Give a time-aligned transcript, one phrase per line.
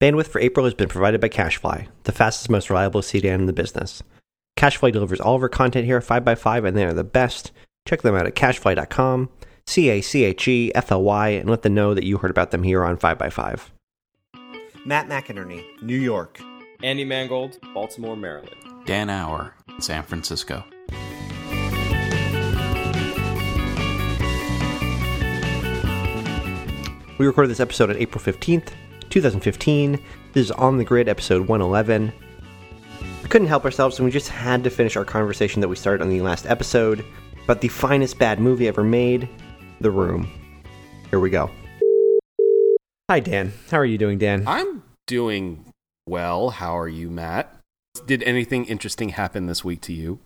[0.00, 3.52] Bandwidth for April has been provided by Cashfly, the fastest, most reliable CDN in the
[3.52, 4.02] business.
[4.56, 7.52] Cashfly delivers all of our content here 5x5, and they are the best.
[7.86, 9.28] Check them out at cashfly.com,
[9.66, 12.30] C A C H E F L Y, and let them know that you heard
[12.30, 13.68] about them here on 5x5.
[14.86, 16.40] Matt McInerney, New York.
[16.82, 18.56] Andy Mangold, Baltimore, Maryland.
[18.86, 20.64] Dan Auer, San Francisco.
[27.18, 28.70] We recorded this episode on April 15th,
[29.10, 30.00] 2015.
[30.32, 32.12] This is On the Grid, episode 111.
[33.22, 36.02] We couldn't help ourselves, and we just had to finish our conversation that we started
[36.02, 37.04] on the last episode
[37.44, 39.28] about the finest bad movie ever made,
[39.80, 40.30] The Room.
[41.10, 41.50] Here we go.
[43.10, 43.52] Hi, Dan.
[43.70, 44.46] How are you doing, Dan?
[44.46, 45.64] I'm doing
[46.06, 46.50] well.
[46.50, 47.52] How are you, Matt?
[48.06, 50.20] Did anything interesting happen this week to you?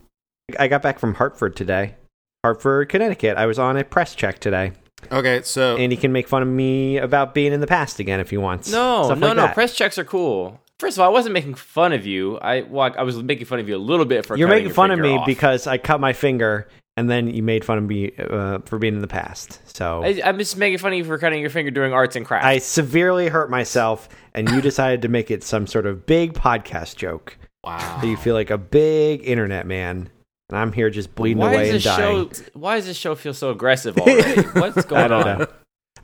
[0.59, 1.95] I got back from Hartford today.
[2.43, 3.37] Hartford, Connecticut.
[3.37, 4.73] I was on a press check today.
[5.11, 8.19] Okay, so And he can make fun of me about being in the past again
[8.19, 8.71] if he wants.
[8.71, 9.41] No, Stuff no, like no.
[9.43, 9.53] that.
[9.53, 10.59] Press checks are cool.
[10.79, 12.37] First of all, I wasn't making fun of you.
[12.39, 14.73] I well, I was making fun of you a little bit for You're making your
[14.73, 15.25] fun of me off.
[15.25, 16.67] because I cut my finger,
[16.97, 19.61] and then you made fun of me uh, for being in the past.
[19.73, 22.25] So I, I'm just making fun of you for cutting your finger doing arts and
[22.25, 22.45] crafts.
[22.45, 26.97] I severely hurt myself, and you decided to make it some sort of big podcast
[26.97, 27.37] joke.
[27.63, 27.99] wow.
[28.01, 30.09] So you feel like a big internet man,
[30.49, 32.29] and I'm here just bleeding why away does and this dying.
[32.33, 32.43] show?
[32.53, 34.41] Why does this show feel so aggressive already?
[34.59, 35.39] What's going I don't on?
[35.39, 35.47] know.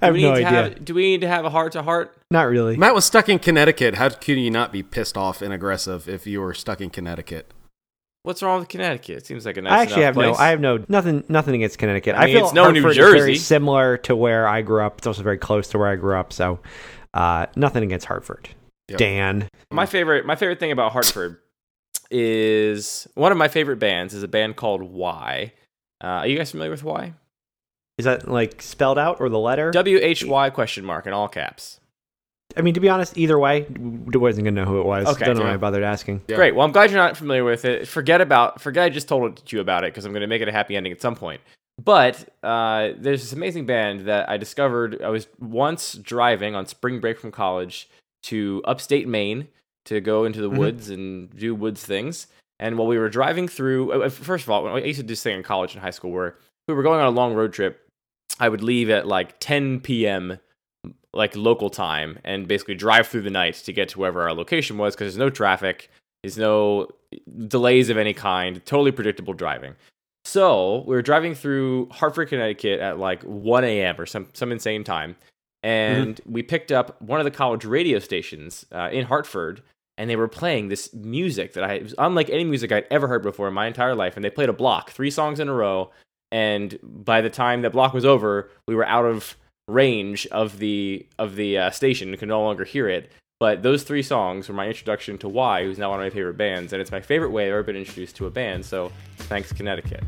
[0.02, 0.61] I have do we no need to idea.
[0.64, 0.86] have?
[0.86, 2.17] Do we need to have a heart to heart?
[2.31, 2.75] Not really.
[2.75, 3.95] Matt was stuck in Connecticut.
[3.95, 7.53] How could you not be pissed off and aggressive if you were stuck in Connecticut?
[8.23, 9.17] What's wrong with Connecticut?
[9.17, 9.73] It seems like a nice.
[9.73, 10.31] I actually have enough no.
[10.34, 10.42] place.
[10.42, 11.23] I have no nothing.
[11.28, 12.16] Nothing against Connecticut.
[12.16, 15.00] I mean, feel it's no New Hartford is very similar to where I grew up.
[15.00, 16.34] It's also very close to where I grew up.
[16.34, 16.59] So,
[17.14, 18.50] uh, nothing against Hartford.
[18.89, 18.97] Yep.
[19.00, 19.47] Dan.
[19.72, 21.38] My favorite, my favorite thing about Hartford
[22.11, 25.53] is one of my favorite bands is a band called Y.
[26.03, 27.13] Uh, are you guys familiar with Y?
[27.97, 29.71] Is that like spelled out or the letter?
[29.71, 31.79] W H Y question mark in all caps.
[32.57, 35.07] I mean, to be honest, either way, I wasn't gonna know who it was.
[35.07, 36.21] Okay, Don't know why I bothered asking.
[36.27, 36.35] Yeah.
[36.35, 36.55] Great.
[36.55, 37.87] Well, I'm glad you're not familiar with it.
[37.87, 38.61] Forget about.
[38.61, 40.75] Forget I just told you about it because I'm going to make it a happy
[40.75, 41.41] ending at some point.
[41.83, 45.01] But uh, there's this amazing band that I discovered.
[45.01, 47.89] I was once driving on spring break from college
[48.23, 49.47] to upstate Maine
[49.86, 50.58] to go into the Mhm.
[50.58, 52.28] woods and do woods things.
[52.59, 55.24] And while we were driving through, uh, first of all, I used to do this
[55.24, 56.38] thing in college and high school where
[56.68, 57.88] we were going on a long road trip.
[58.40, 60.40] I would leave at like 10 p.m.
[61.14, 64.78] like local time and basically drive through the night to get to wherever our location
[64.78, 65.90] was because there's no traffic,
[66.24, 66.88] there's no
[67.48, 69.75] delays of any kind, totally predictable driving.
[70.24, 74.00] So we were driving through Hartford, Connecticut at like 1 a.m.
[74.00, 75.16] or some some insane time,
[75.63, 79.61] and we picked up one of the college radio stations uh, in Hartford,
[79.97, 83.23] and they were playing this music that I was unlike any music I'd ever heard
[83.23, 84.16] before in my entire life.
[84.16, 85.91] And they played a block, three songs in a row,
[86.31, 89.35] and by the time that block was over, we were out of
[89.67, 93.11] range of the of the uh, station and could no longer hear it.
[93.39, 96.38] But those three songs were my introduction to Y, who's now one of my favorite
[96.38, 98.66] bands, and it's my favorite way I've ever been introduced to a band.
[98.66, 100.03] So thanks, Connecticut.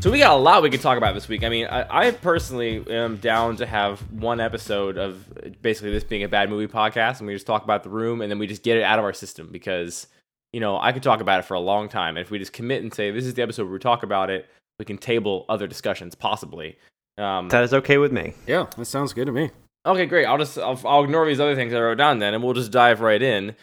[0.00, 1.42] So we got a lot we could talk about this week.
[1.42, 5.26] I mean, I, I personally am down to have one episode of
[5.62, 8.30] basically this being a bad movie podcast, and we just talk about the room, and
[8.30, 10.06] then we just get it out of our system because
[10.52, 12.16] you know I could talk about it for a long time.
[12.16, 14.30] And if we just commit and say this is the episode where we talk about
[14.30, 14.46] it,
[14.78, 16.78] we can table other discussions possibly.
[17.18, 18.34] Um, That is okay with me.
[18.46, 19.50] Yeah, that sounds good to me.
[19.86, 20.26] Okay, great.
[20.26, 22.70] I'll just I'll, I'll ignore these other things I wrote down then, and we'll just
[22.70, 23.56] dive right in.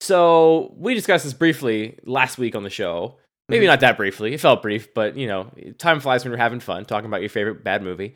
[0.00, 3.16] So we discussed this briefly last week on the show.
[3.50, 4.34] Maybe not that briefly.
[4.34, 7.30] It felt brief, but you know, time flies when you're having fun talking about your
[7.30, 8.14] favorite bad movie.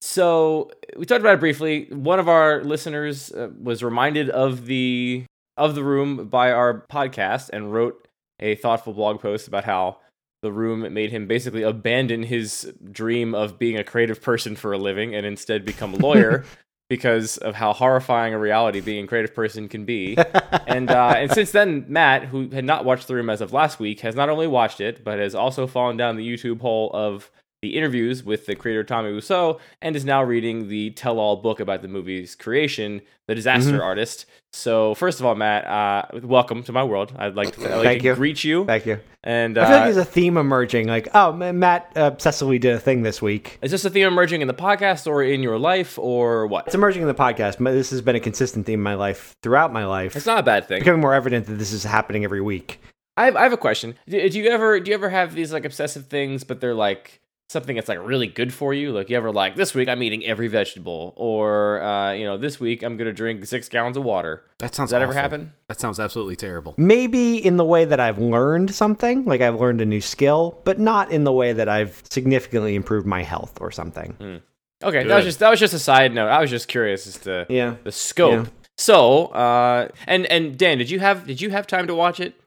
[0.00, 1.88] So we talked about it briefly.
[1.90, 5.24] One of our listeners uh, was reminded of the
[5.56, 8.08] of the room by our podcast and wrote
[8.40, 9.98] a thoughtful blog post about how
[10.42, 14.78] the room made him basically abandon his dream of being a creative person for a
[14.78, 16.44] living and instead become a lawyer
[16.90, 20.18] because of how horrifying a reality being a creative person can be.
[20.66, 23.78] and uh, and since then, Matt, who had not watched the room as of last
[23.78, 27.30] week, has not only watched it but has also fallen down the YouTube hole of
[27.62, 31.82] the interviews with the creator Tommy Wiseau and is now reading the tell-all book about
[31.82, 33.82] the movie's creation, The Disaster Mhm.
[33.82, 34.24] Artist.
[34.52, 37.12] So first of all, Matt, uh, welcome to my world.
[37.16, 38.14] I'd like to, I'd like Thank to you.
[38.14, 38.64] greet you.
[38.64, 38.98] Thank you.
[39.22, 40.88] And I feel like uh, there's a theme emerging.
[40.88, 43.58] Like, oh, Matt obsessively did a thing this week.
[43.60, 46.64] is this a theme emerging in the podcast or in your life or what?
[46.66, 47.56] It's emerging in the podcast.
[47.62, 50.16] but This has been a consistent theme in my life throughout my life.
[50.16, 50.78] It's not a bad thing.
[50.80, 52.80] becoming more evident that this is happening every week.
[53.18, 53.96] I have, I have a question.
[54.08, 57.20] Do, do you ever do you ever have these like obsessive things, but they're like
[57.50, 58.92] something that's like really good for you?
[58.92, 62.60] Like you ever like this week I'm eating every vegetable, or uh, you know this
[62.60, 64.44] week I'm gonna drink six gallons of water.
[64.58, 64.88] That sounds.
[64.90, 65.20] Does that ever awful.
[65.22, 65.52] happen?
[65.68, 66.74] That sounds absolutely terrible.
[66.78, 70.78] Maybe in the way that I've learned something, like I've learned a new skill, but
[70.78, 74.40] not in the way that I've significantly improved my health or something.
[74.82, 76.28] Okay, that was just that was just a side note.
[76.28, 77.74] I was just curious as to Yeah.
[77.84, 78.46] the scope.
[78.46, 78.50] Yeah.
[78.78, 82.39] So, uh, and and Dan, did you have did you have time to watch it?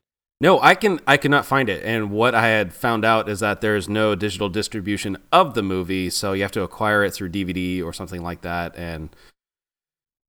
[0.43, 1.85] No, I can I cannot find it.
[1.85, 6.09] And what I had found out is that there's no digital distribution of the movie,
[6.09, 8.75] so you have to acquire it through DVD or something like that.
[8.75, 9.15] And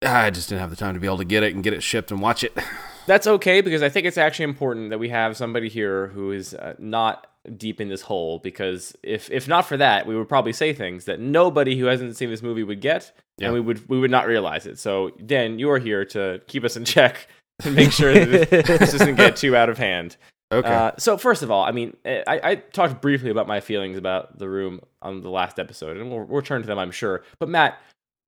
[0.02, 1.82] I just didn't have the time to be able to get it and get it
[1.82, 2.56] shipped and watch it.
[3.08, 6.54] That's okay because I think it's actually important that we have somebody here who is
[6.54, 7.26] uh, not
[7.56, 8.38] deep in this hole.
[8.38, 12.16] Because if if not for that, we would probably say things that nobody who hasn't
[12.16, 13.46] seen this movie would get, Yeah.
[13.46, 14.78] and we would we would not realize it.
[14.78, 17.26] So, Dan, you are here to keep us in check
[17.70, 20.16] make sure that this, doesn't get too out of hand.
[20.52, 20.68] Okay.
[20.72, 24.38] Uh, so first of all, I mean, I, I talked briefly about my feelings about
[24.38, 27.24] the room on the last episode, and we'll we'll return to them, I'm sure.
[27.40, 27.76] But Matt,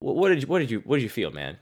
[0.00, 1.56] wh- what did you what did you what did you feel, man?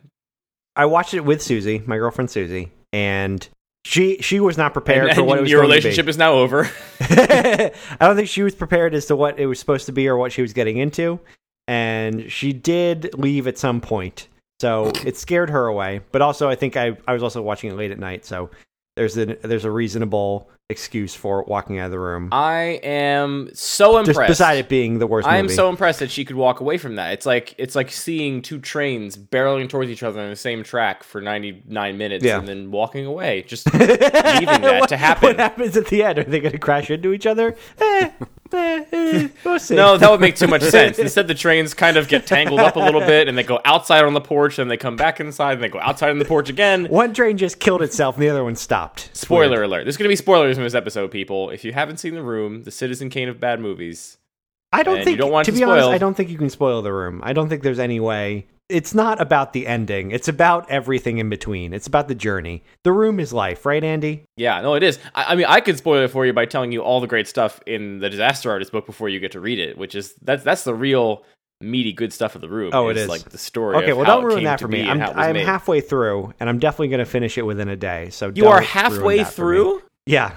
[0.74, 3.46] I watched it with Susie, my girlfriend Susie, and
[3.84, 5.80] she she was not prepared And- for what it was your going to be.
[5.88, 6.70] relationship is now over.
[7.00, 10.16] I don't think she was prepared as to what it was supposed to be or
[10.16, 11.20] what she was getting into,
[11.68, 14.28] and she did leave at some point.
[14.64, 16.00] So it scared her away.
[16.10, 18.48] But also, I think I, I was also watching it late at night, so
[18.96, 22.30] there's a there's a reasonable excuse for walking out of the room.
[22.32, 24.28] I am so Just impressed.
[24.30, 25.54] beside it being the worst I am movie.
[25.54, 27.12] so impressed that she could walk away from that.
[27.12, 31.04] It's like it's like seeing two trains barreling towards each other on the same track
[31.04, 32.38] for 99 minutes Yeah.
[32.38, 33.42] and then walking away.
[33.42, 35.26] Just leaving that what, to happen.
[35.28, 36.20] What happens at the end?
[36.20, 37.54] Are they going to crash into each other?
[37.78, 38.10] Eh,
[38.54, 40.98] No, that would make too much sense.
[40.98, 44.04] Instead, the trains kind of get tangled up a little bit, and they go outside
[44.04, 46.48] on the porch, and they come back inside, and they go outside on the porch
[46.48, 46.86] again.
[46.86, 49.10] One train just killed itself, and the other one stopped.
[49.12, 49.64] Spoiler weird.
[49.64, 49.84] alert.
[49.84, 51.50] There's going to be spoilers in this episode, people.
[51.50, 54.18] If you haven't seen The Room, the Citizen Kane of bad movies,
[54.72, 55.10] I don't think.
[55.10, 55.88] you don't want to it be honest.
[55.88, 57.20] I don't think you can spoil the room.
[57.22, 58.46] I don't think there's any way.
[58.68, 60.10] It's not about the ending.
[60.10, 61.74] It's about everything in between.
[61.74, 62.62] It's about the journey.
[62.82, 64.24] The room is life, right, Andy?
[64.36, 64.98] yeah, no, it is.
[65.14, 67.28] I, I mean, I could spoil it for you by telling you all the great
[67.28, 70.42] stuff in the Disaster Artist book before you get to read it, which is that's
[70.42, 71.24] that's the real
[71.60, 72.70] meaty good stuff of The Room.
[72.72, 73.08] Oh, it is.
[73.08, 73.76] like the story.
[73.76, 74.88] Okay, of well, how don't ruin that for me.
[74.88, 77.68] I'm how it was I'm halfway through, and I'm definitely going to finish it within
[77.68, 78.10] a day.
[78.10, 79.82] So You are don't halfway ruin that through.
[80.06, 80.32] Yeah.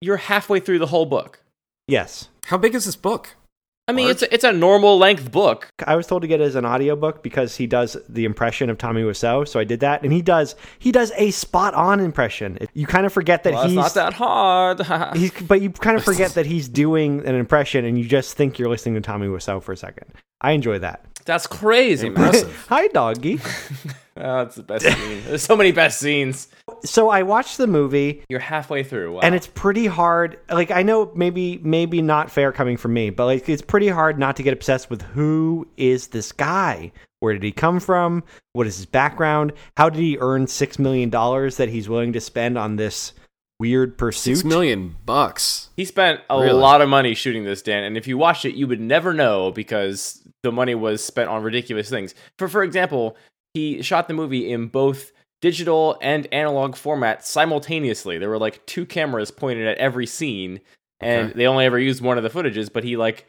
[0.00, 1.40] You're halfway through the whole book.
[1.88, 2.28] Yes.
[2.46, 3.36] How big is this book?
[3.86, 5.68] I mean, it's a, it's a normal length book.
[5.86, 8.78] I was told to get it as an audiobook because he does the impression of
[8.78, 12.56] Tommy Wiseau, so I did that, and he does he does a spot on impression.
[12.62, 14.80] It- You kind of forget that Well, he's not that hard.
[15.16, 18.58] He's, but you kind of forget that he's doing an impression, and you just think
[18.58, 20.06] you're listening to Tommy Wiseau for a second.
[20.40, 21.04] I enjoy that.
[21.26, 22.34] That's crazy, man.
[22.68, 23.38] Hi, doggy.
[24.16, 25.22] Oh, it's the best scene.
[25.26, 26.48] There's so many best scenes.
[26.84, 29.14] so I watched the movie, You're halfway through.
[29.14, 29.20] Wow.
[29.22, 30.38] and it's pretty hard.
[30.50, 34.18] Like I know maybe maybe not fair coming from me, but like it's pretty hard
[34.18, 36.92] not to get obsessed with who is this guy.
[37.20, 38.22] Where did he come from?
[38.52, 39.52] What is his background?
[39.76, 43.14] How did he earn six million dollars that he's willing to spend on this
[43.58, 44.36] weird pursuit?
[44.36, 45.70] Six million bucks.
[45.76, 46.52] he spent a Really?
[46.52, 47.82] lot of money shooting this, Dan.
[47.84, 51.42] And if you watched it, you would never know because the money was spent on
[51.42, 52.14] ridiculous things.
[52.38, 53.16] For for example,
[53.54, 58.18] he shot the movie in both digital and analog format simultaneously.
[58.18, 60.60] There were like two cameras pointed at every scene,
[61.00, 61.38] and Okay.
[61.38, 62.72] they only ever used one of the footages.
[62.72, 63.26] But he like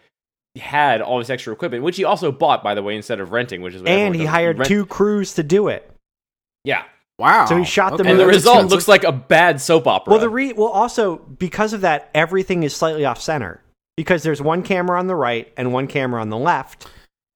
[0.58, 3.62] had all this extra equipment, which he also bought, by the way, instead of renting,
[3.62, 4.30] which is what and he does.
[4.30, 5.90] hired Rent- two crews to do it.
[6.64, 6.84] Yeah,
[7.20, 7.46] Wow.
[7.46, 8.72] So he shot the Okay, and the result expensive.
[8.72, 10.12] looks like a bad soap opera.
[10.12, 13.62] Well, the re- well also because of that, everything is slightly off center
[13.96, 16.88] because there's one camera on the right and one camera on the left,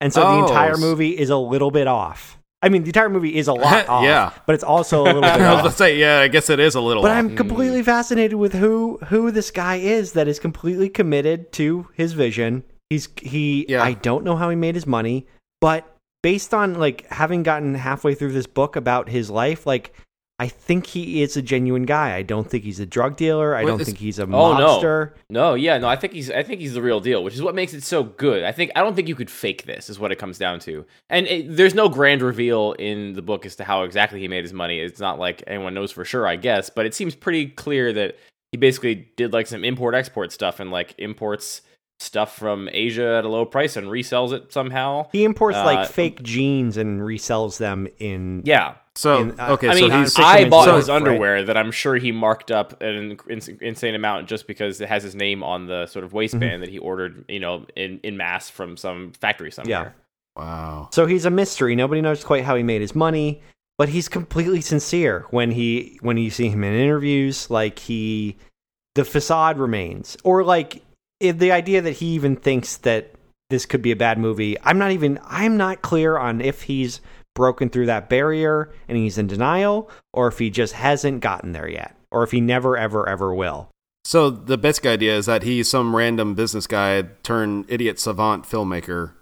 [0.02, 2.38] and so the Oh, entire movie is a little bit off.
[2.62, 4.32] I mean, the entire movie is a lot off, Yeah.
[4.46, 6.76] but it's also a little bit I was gonna say, yeah, I guess it is
[6.76, 7.02] a little.
[7.04, 7.18] But off.
[7.18, 7.38] I'm mm.
[7.38, 12.64] completely fascinated with who who this guy is that is completely committed to his vision.
[12.90, 13.66] He's he.
[13.70, 13.84] Yeah.
[13.84, 15.28] I don't know how he made his money,
[15.62, 19.94] but based on like having gotten halfway through this book about his life, like
[20.42, 22.16] I think he is a genuine guy.
[22.16, 23.56] I don't think he's a drug dealer.
[23.56, 24.80] I Well, don't think he's a Oh, no.
[24.80, 25.12] mobster.
[25.30, 27.56] No, yeah, no, I think he's I think he's the real deal, which is what
[27.56, 28.44] makes it so good.
[28.44, 30.86] I think I don't think you could fake this is what it comes down to.
[31.10, 34.44] And it, there's no grand reveal in the book as to how exactly he made
[34.46, 34.80] his money.
[34.80, 38.16] It's not like anyone knows for sure, I guess, but it seems pretty clear that
[38.54, 41.62] he basically did like some import export stuff and like imports
[42.00, 45.06] stuff from Asia at a low price and resells it somehow.
[45.12, 48.42] He imports Uh, like fake jeans and resells them in.
[48.46, 48.76] Yeah.
[49.00, 50.76] So in- uh, okay, I so mean, he's six I bought right?
[50.78, 53.18] his underwear that I'm sure he marked up an
[53.62, 56.62] insane amount just because it has his name on the sort of waistband Mm-hmm.
[56.62, 59.96] that he ordered, you know, in, in mass from some factory somewhere.
[60.38, 60.42] Yeah.
[60.42, 60.90] wow.
[60.92, 61.76] So he's a mystery.
[61.76, 63.42] Nobody knows quite how he made his money,
[63.78, 67.50] but he's completely sincere when he when you see him in interviews.
[67.50, 68.36] Like he,
[68.96, 70.82] the facade remains, or like
[71.20, 73.12] if the idea that he even thinks that
[73.50, 74.58] this could be a bad movie.
[74.64, 75.20] I'm not even.
[75.26, 77.02] I'm not clear on if he's
[77.36, 81.70] broken through that barrier and he's in denial, or if he just hasn't gotten there
[81.70, 83.70] yet, or if he never, ever, ever will.
[84.06, 89.14] So the basic idea is that he's some random business guy turned idiot savant filmmaker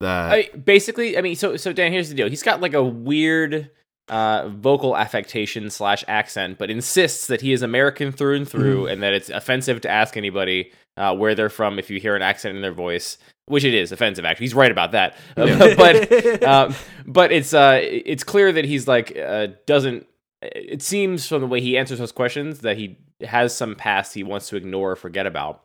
[0.00, 2.28] that I, basically, I mean, so so Dan, here's the deal.
[2.28, 3.70] He's got like a weird
[4.08, 8.92] uh, vocal affectation slash accent, but insists that he is American through and through, Mm-hmm.
[8.92, 12.22] and that it's offensive to ask anybody uh, where they're from if you hear an
[12.22, 14.24] accent in their voice, which it is offensive.
[14.24, 15.16] Actually, he's right about that.
[15.36, 16.74] Uh, but um,
[17.06, 20.06] but it's uh, it's clear that he's like uh, doesn't.
[20.42, 24.22] It seems from the way he answers those questions that he has some past he
[24.22, 25.62] wants to ignore or forget about.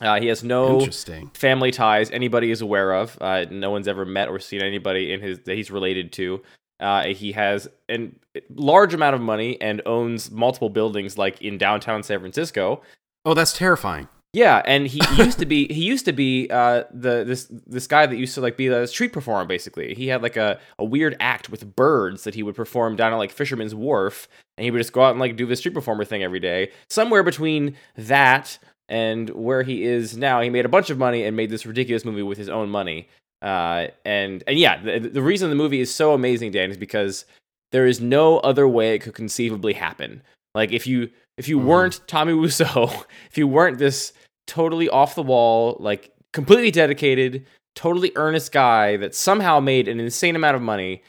[0.00, 1.28] Uh, he has no interesting.
[1.34, 3.16] family ties anybody is aware of.
[3.20, 6.42] Uh, no one's ever met or seen anybody in his that he's related to.
[6.80, 8.10] Uh, he has a
[8.50, 12.80] large amount of money and owns multiple buildings, like in downtown San Francisco.
[13.24, 14.08] Oh, that's terrifying.
[14.34, 18.06] Yeah, and he used to be he used to be uh, the this this guy
[18.06, 19.46] that used to like be a street performer.
[19.46, 23.12] Basically, he had like a, a weird act with birds that he would perform down
[23.12, 25.74] at like Fisherman's Wharf, and he would just go out and like do the street
[25.74, 26.70] performer thing every day.
[26.90, 28.58] Somewhere between that
[28.88, 32.04] and where he is now, he made a bunch of money and made this ridiculous
[32.04, 33.08] movie with his own money.
[33.40, 37.24] Uh, and and yeah, the, the reason the movie is so amazing, Dan, is because
[37.72, 40.22] there is no other way it could conceivably happen.
[40.54, 41.64] Like if you if you Mhm.
[41.64, 44.12] weren't Tommy Wiseau, if you weren't this
[44.46, 50.36] totally off the wall, like completely dedicated, totally earnest guy that somehow made an insane
[50.36, 51.02] amount of money,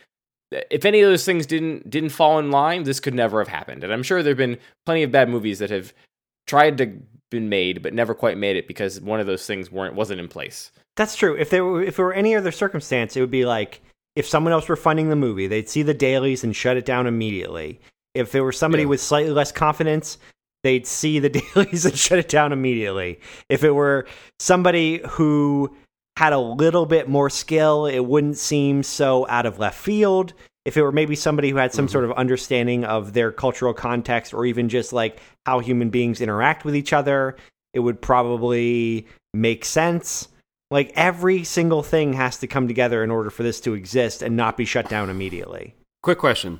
[0.71, 3.83] if any of those things didn't didn't fall in line, this could never have happened.
[3.83, 5.93] And I'm sure there've been plenty of bad movies that have
[6.47, 6.93] tried to
[7.29, 10.27] been made but never quite made it because one of those things weren't wasn't in
[10.27, 10.71] place.
[10.95, 11.35] That's true.
[11.35, 13.81] If there were, if there were any other circumstance, it would be like
[14.15, 17.05] if someone else were funding the movie, they'd see the dailies and shut it down
[17.05, 17.79] immediately.
[18.19, 18.89] If there were somebody Yeah.
[18.89, 20.17] with slightly less confidence,
[20.63, 23.19] they'd see the dailies and shut it down immediately.
[23.49, 24.07] If it were
[24.39, 25.75] somebody who
[26.17, 30.33] had a little bit more skill, it wouldn't seem so out of left field.
[30.65, 31.93] If it were maybe somebody who had some mm-hmm.
[31.93, 36.65] sort of understanding of their cultural context or even just like how human beings interact
[36.65, 37.37] with each other,
[37.73, 40.27] it would probably make sense.
[40.69, 44.35] Like every single thing has to come together in order for this to exist and
[44.35, 45.73] not be shut down immediately.
[46.03, 46.59] Quick question.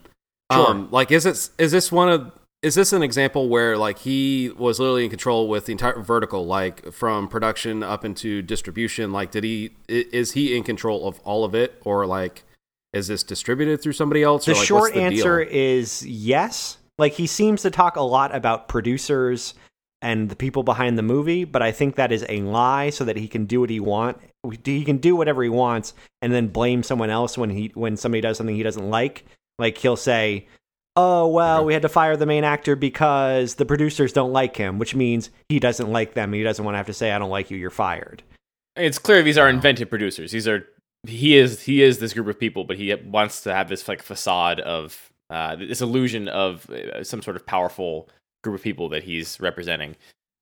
[0.52, 0.72] Sure.
[0.72, 4.52] Um, like, is it is this one of is this an example where like he
[4.58, 9.12] was literally in control with the entire vertical, like from production up into distribution?
[9.12, 12.44] Like, did he is he in control of all of it, or like
[12.92, 14.46] is this distributed through somebody else?
[14.46, 15.54] The or, like, short the answer deal?
[15.54, 16.78] is yes.
[16.98, 19.54] Like he seems to talk a lot about producers
[20.02, 23.18] and the people behind the movie, but I think that is a lie so that
[23.18, 24.18] he can do what he want.
[24.64, 28.22] He can do whatever he wants and then blame someone else when he when somebody
[28.22, 29.26] does something he doesn't like.
[29.60, 30.48] Like he'll say,
[30.96, 31.66] "Oh, well, Okay.
[31.68, 35.30] we had to fire the main actor because the producers don't like him," which means
[35.50, 37.52] he doesn't like them and he doesn't want to have to say, "I don't like
[37.52, 38.24] you, you're fired."
[38.76, 40.32] It's clear these are invented producers.
[40.32, 40.66] These are
[41.08, 44.02] he is he is this group of people, but he wants to have this like
[44.02, 48.10] facade of uh, this illusion of uh, some sort of powerful
[48.44, 49.96] group of people that he's representing.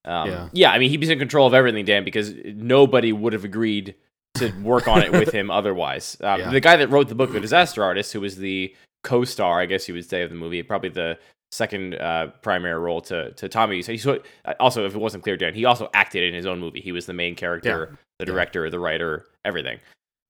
[0.06, 0.72] Um, Yeah.
[0.72, 3.96] I mean, he's in control of everything, Dan, because nobody would have agreed
[4.36, 6.16] to work on it with him otherwise.
[6.22, 6.52] Um, Yeah.
[6.52, 8.74] The guy that wrote the book, The Disaster Artist, who was the
[9.08, 11.18] co-star, I guess you would say, of the movie, probably the
[11.52, 13.82] second uh, primary role to to Tommy.
[13.82, 14.20] So, he, so
[14.60, 16.82] also, if it wasn't clear, Dan, he also acted in his own movie.
[16.82, 18.32] He was the main character, the Yeah.
[18.34, 19.80] director, the writer, everything.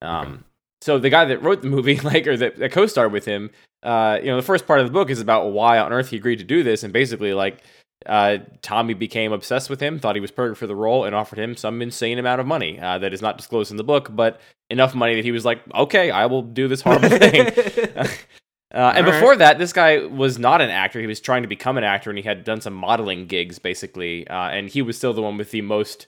[0.01, 0.41] Um, Okay.
[0.83, 3.49] So the guy that wrote the movie, like, or that, that co-starred with him,
[3.81, 6.17] uh, you know, the first part of the book is about why on earth he
[6.17, 7.63] agreed to do this, and basically, like,
[8.05, 11.39] uh, Tommy became obsessed with him, thought he was perfect for the role, and offered
[11.39, 14.39] him some insane amount of money uh, that is not disclosed in the book, but
[14.69, 17.51] enough money that he was like, okay, I will do this horrible thing.
[18.73, 19.19] Uh, and All right.
[19.19, 20.99] before that, this guy was not an actor.
[20.99, 24.27] He was trying to become an actor, and he had done some modeling gigs, basically.
[24.27, 26.07] Uh, and he was still the one with the most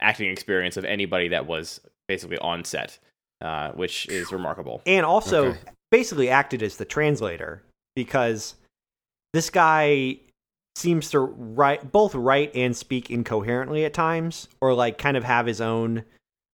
[0.00, 2.98] acting experience of anybody that was basically on set,
[3.40, 4.82] uh, which is remarkable.
[4.86, 5.58] and also Okay.
[5.90, 7.62] basically acted as the translator
[7.96, 8.54] because
[9.32, 10.18] this guy
[10.76, 15.46] seems to write both write and speak incoherently at times or like kind of have
[15.46, 16.04] his own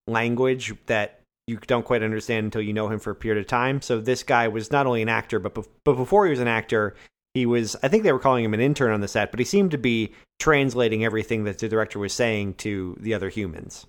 [0.07, 1.20] language that
[1.51, 4.23] you don't quite understand until you know him for a period of time so this
[4.23, 6.95] guy was not only an actor but bef- but before he was an actor
[7.33, 9.45] he was i think they were calling him an intern on the set but he
[9.45, 13.85] seemed to be translating everything that the director was saying to the other humans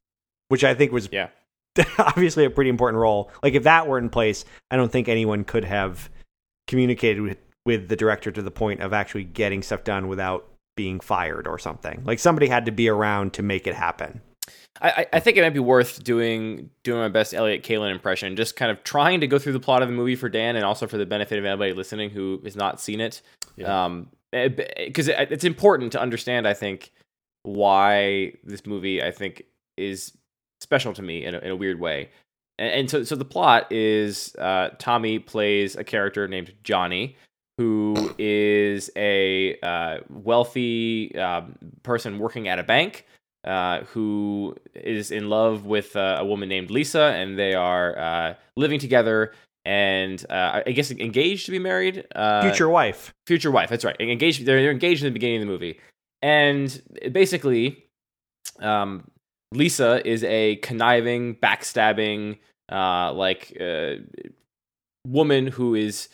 [0.49, 1.29] which i think was Yeah.
[1.99, 3.31] obviously a pretty important role.
[3.43, 6.11] Like if that were in place, I don't think anyone could have
[6.67, 11.01] communicated with, with the director to the point of actually getting stuff done without being
[11.01, 12.03] fired or something.
[12.05, 14.21] Like somebody had to be around to make it happen.
[14.81, 18.57] I, I- think it might be worth doing doing my best Elliott Kalan impression, just
[18.57, 20.87] kind of trying to go through the plot of the movie for Dan, and also
[20.87, 23.23] for the benefit of anybody listening who has not seen it.
[23.57, 23.85] Yeah.
[23.85, 26.91] Um, because it's important to understand, I think,
[27.43, 29.45] why this movie I think
[29.77, 30.17] is
[30.61, 32.09] special to me in a, in a weird way.
[32.59, 37.17] And, and so, so the plot is uh, Tommy plays a character named Johnny,
[37.59, 43.07] who is a uh, wealthy um, person working at a bank
[43.45, 48.35] uh, who is in love with uh, a woman named Lisa, and they are uh,
[48.57, 49.33] living together
[49.65, 52.05] and uh, I guess engaged to be married.
[52.15, 53.15] Uh, Future wife.
[53.27, 53.71] future wife.
[53.71, 53.97] That's right.
[54.01, 54.45] Engaged.
[54.45, 55.79] They're, they're engaged in the beginning of the movie,
[56.21, 56.83] and
[57.13, 57.85] basically,
[58.61, 59.09] um,
[59.53, 62.39] Lisa is a conniving, backstabbing,
[62.71, 63.97] uh, like uh,
[65.07, 66.09] woman who is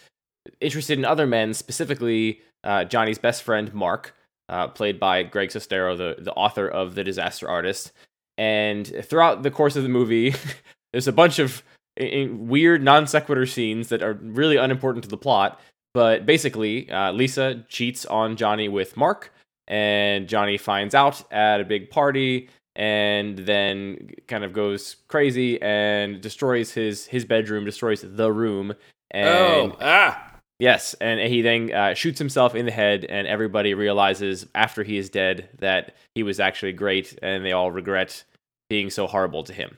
[0.61, 4.15] interested in other men, specifically uh, Johnny's best friend Mark,
[4.49, 7.93] uh, played by Greg Sestero, the the author of The Disaster Artist.
[8.37, 10.35] And throughout the course of the movie,
[10.93, 11.63] there's a bunch of
[11.99, 15.61] weird non sequitur scenes that are really unimportant to the plot.
[15.95, 19.33] But basically, uh, Lisa cheats on Johnny with Mark,
[19.67, 26.21] and Johnny finds out at a big party, and then kind of goes crazy and
[26.21, 28.75] destroys his his bedroom, destroys the room,
[29.11, 30.28] and oh, ah.
[30.59, 34.97] Yes, and he then uh, shoots himself in the head, and everybody realizes after he
[34.99, 38.25] is dead that he was actually great, and they all regret
[38.69, 39.77] being so horrible to him.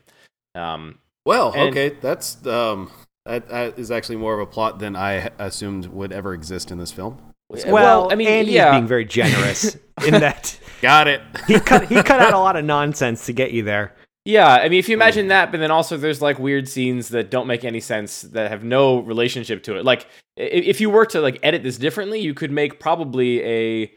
[0.55, 2.89] Um, Well, And- okay, that's um,
[3.25, 6.79] that, that is actually more of a plot than I assumed would ever exist in
[6.79, 7.21] this film.
[7.67, 11.21] Well, I mean, Andy's yeah, being very generous in that Got it.
[11.47, 13.93] he cut he cut out a lot of nonsense to get you there.
[14.25, 14.47] Yeah.
[14.47, 17.47] I mean, if you imagine that, but then also there's like weird scenes that don't
[17.47, 19.85] make any sense that have no relationship to it.
[19.85, 23.91] Like, if you were to like edit this differently, you could make probably a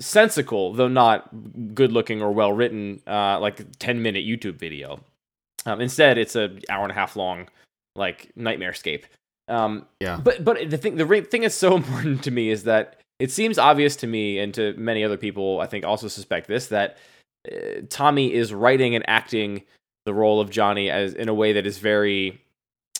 [0.00, 1.28] sensical, though not
[1.74, 5.00] good looking or well written, uh, like 10 minute YouTube video.
[5.66, 7.48] Um, instead, it's a hour and a half long,
[7.96, 9.06] like nightmare scape.
[9.48, 10.20] Um, Yeah.
[10.22, 13.58] but but the thing the thing that's so important to me is that it seems
[13.58, 16.98] obvious to me and to many other people, I think, also suspect this that
[17.88, 19.62] Tommy is writing and acting
[20.04, 22.40] the role of Johnny as in a way that is very,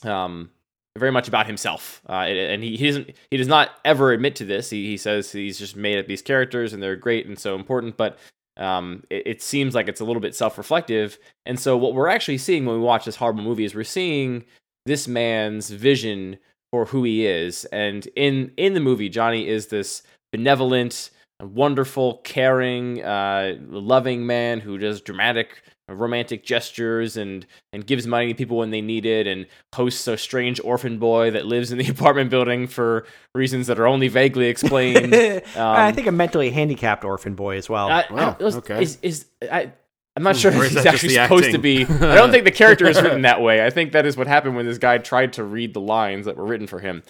[0.03, 0.51] um,
[0.97, 2.03] very much about himself.
[2.09, 4.71] Uh, and and he, he doesn't he does not ever admit to this.
[4.71, 7.97] He he says he's just made up these characters and they're great and so important,
[7.97, 8.19] but.
[8.57, 12.39] Um, it, it seems like it's a little bit self-reflective, and so what we're actually
[12.39, 14.45] seeing when we watch this horrible movie is we're seeing
[14.85, 16.39] this man's vision
[16.73, 17.67] for who he is.
[17.67, 21.11] And in in the movie, Johnny is this benevolent,
[21.43, 28.35] wonderful, caring, uh, loving man who does dramatic, romantic gestures and and gives money to
[28.35, 31.89] people when they need it, and hosts a strange orphan boy that lives in the
[31.91, 35.15] apartment building for reasons that are only vaguely explained.
[35.57, 37.87] I think a mentally handicapped orphan boy as well.
[37.87, 38.83] Um, I, I Wow, don't- okay.
[38.83, 39.73] Is, is I,
[40.17, 41.85] I'm not sure Or if he's actually the supposed to be.
[41.89, 43.65] I don't think the character is written that way.
[43.65, 46.37] I think that is what happened when this guy tried to read the lines that
[46.37, 47.05] were written for him.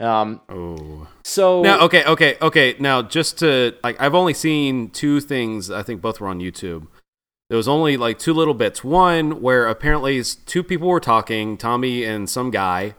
[0.00, 1.06] Um, Oh.
[1.24, 2.74] so Now, okay, okay, okay.
[2.78, 5.70] Now, just to like, I've only seen two things.
[5.70, 6.86] I think both were on YouTube.
[7.50, 8.82] There was only like two little bits.
[8.82, 12.94] One where apparently two people were talking, Tommy and some guy.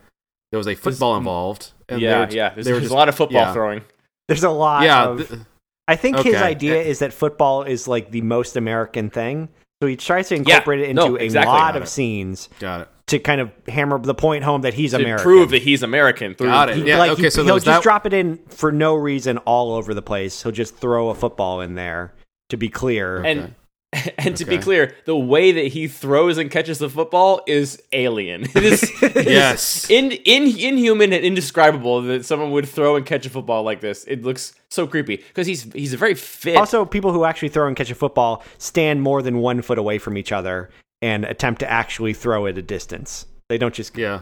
[0.51, 1.71] There was a football involved.
[1.89, 2.49] And they yeah, were- yeah.
[2.53, 3.53] There's, they were there's just- a lot of football yeah.
[3.53, 3.81] throwing.
[4.27, 5.41] There's a lot Yeah, of th-
[5.87, 6.43] I think his Okay.
[6.43, 9.49] idea is that football is like the most American thing.
[9.81, 11.49] So he tries to incorporate it no, into exactly.
[11.51, 11.87] a lot of it.
[11.87, 12.87] scenes got it.
[13.11, 15.23] To kind of hammer the point home that he's To American.
[15.23, 16.33] prove that he's American.
[16.33, 16.77] Through, Got it.
[16.77, 19.37] He- Yeah, like okay, he, so he'll just that- drop it in for no reason
[19.39, 20.43] all over the place.
[20.43, 22.13] He'll just throw a football in there
[22.49, 23.21] to be clear.
[23.23, 23.55] And
[24.17, 28.43] and to be clear, the way that he throws and catches the football is alien.
[28.55, 29.89] It is, it is Yes.
[29.89, 34.05] in, in inhuman and indescribable that someone would throw and catch a football like this.
[34.05, 36.55] It looks so creepy because he's he's a very fit.
[36.55, 39.97] also, people who actually throw and catch a football stand more than one foot away
[39.97, 40.69] from each other
[41.01, 43.25] and attempt to actually throw it a distance.
[43.49, 44.21] They don't just Yeah.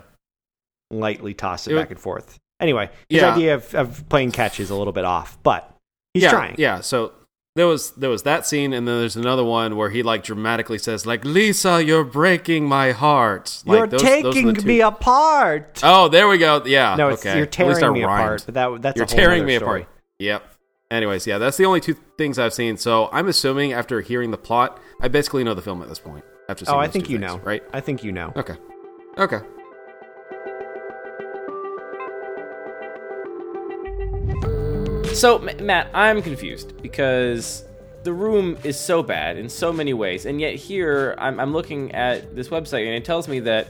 [0.91, 2.37] lightly toss it It- back and forth.
[2.59, 3.33] Anyway, his Yeah.
[3.33, 5.73] idea of, of playing catch is a little bit off, but
[6.13, 6.55] he's yeah, trying.
[6.57, 7.13] Yeah, so
[7.55, 10.77] there was there was that scene, and then there's another one where he like dramatically
[10.77, 15.79] says like, "Lisa, you're breaking my heart." Like, You're those- those taking two- me apart.
[15.83, 16.61] Oh, there we go.
[16.65, 16.95] Yeah.
[16.95, 17.37] no, it's okay.
[17.37, 18.21] you're At least I tearing me rhymed.
[18.23, 18.43] apart.
[18.45, 19.81] But that that's You're tearing me story.
[19.83, 19.95] apart.
[20.19, 20.43] Yep.
[20.91, 22.75] Anyways, yeah, that's the only two things I've seen.
[22.75, 26.25] So I'm assuming after hearing the plot, I basically know the film at this point.
[26.49, 27.37] After seeing Oh, I think you things, know.
[27.45, 27.63] right?
[27.71, 28.33] I think you know.
[28.35, 28.55] Okay.
[29.17, 29.39] Okay.
[35.13, 37.65] So, M- Matt, I'm confused because
[38.03, 41.91] the room is so bad in so many ways, and yet here I'm, I'm looking
[41.93, 43.67] at this website and it tells me that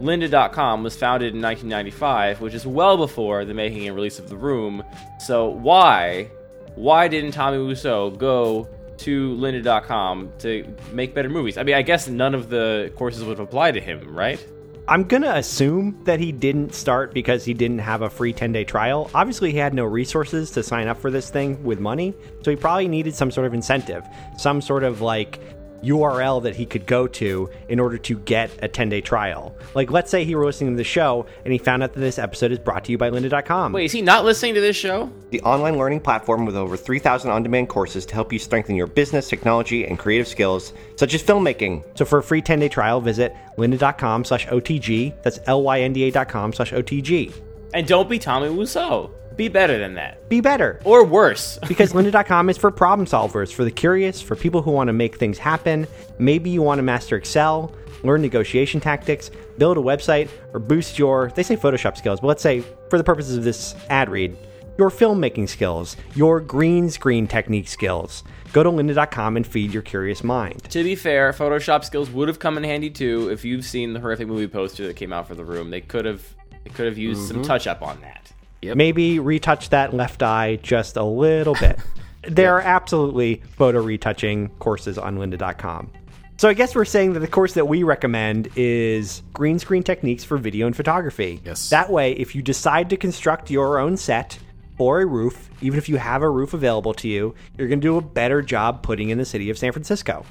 [0.00, 4.36] Lynda.com was founded in 1995, which is well before the making and release of The
[4.36, 4.82] Room.
[5.20, 6.30] So why,
[6.76, 11.58] why didn't Tommy Wiseau go to Lynda.com to make better movies?
[11.58, 14.44] I mean, I guess none of the courses would apply to him, right?
[14.88, 18.62] I'm gonna assume that he didn't start because he didn't have a free 10 day
[18.62, 19.10] trial.
[19.14, 22.56] Obviously, he had no resources to sign up for this thing with money, so he
[22.56, 24.06] probably needed some sort of incentive,
[24.38, 25.40] some sort of like
[25.82, 29.56] URL that he could go to in order to get a 10 day trial.
[29.74, 32.18] Like, let's say he were listening to the show and he found out that this
[32.18, 33.72] episode is brought to you by lynda.com.
[33.72, 35.10] Wait, is he not listening to this show?
[35.30, 38.86] The online learning platform with over 3,000 on demand courses to help you strengthen your
[38.86, 41.84] business, technology, and creative skills, such as filmmaking.
[41.96, 45.22] So for a free 10 day trial, visit lynda.com slash OTG.
[45.22, 47.32] That's L Y N D A.com slash OTG.
[47.74, 49.10] And don't be Tommy Wiseau.
[49.36, 50.28] Be better than that.
[50.28, 50.80] Be better.
[50.84, 51.58] Or worse.
[51.68, 55.16] because lynda.com is for problem solvers, for the curious, for people who want to make
[55.16, 55.86] things happen.
[56.18, 61.30] Maybe you want to master Excel, learn negotiation tactics, build a website, or boost your,
[61.34, 64.36] they say Photoshop skills, but let's say, for the purposes of this ad read,
[64.78, 68.24] your filmmaking skills, your green screen technique skills.
[68.52, 70.62] Go to lynda.com and feed your curious mind.
[70.70, 74.00] To be fair, Photoshop skills would have come in handy too if you've seen the
[74.00, 75.70] horrific movie poster that came out for the room.
[75.70, 76.22] They could have
[76.64, 77.46] they could have used some mm-hmm.
[77.46, 78.25] touch up on that.
[78.62, 81.78] Maybe retouch that left eye just a little bit.
[82.22, 85.90] there are absolutely photo retouching courses on lynda.com.
[86.38, 90.22] So I guess we're saying that the course that we recommend is green screen techniques
[90.22, 91.40] for video and photography.
[91.44, 91.70] Yes.
[91.70, 94.38] That way, if you decide to construct your own set
[94.76, 97.86] or a roof, even if you have a roof available to you, you're going to
[97.86, 100.26] do a better job putting in the city of San Francisco.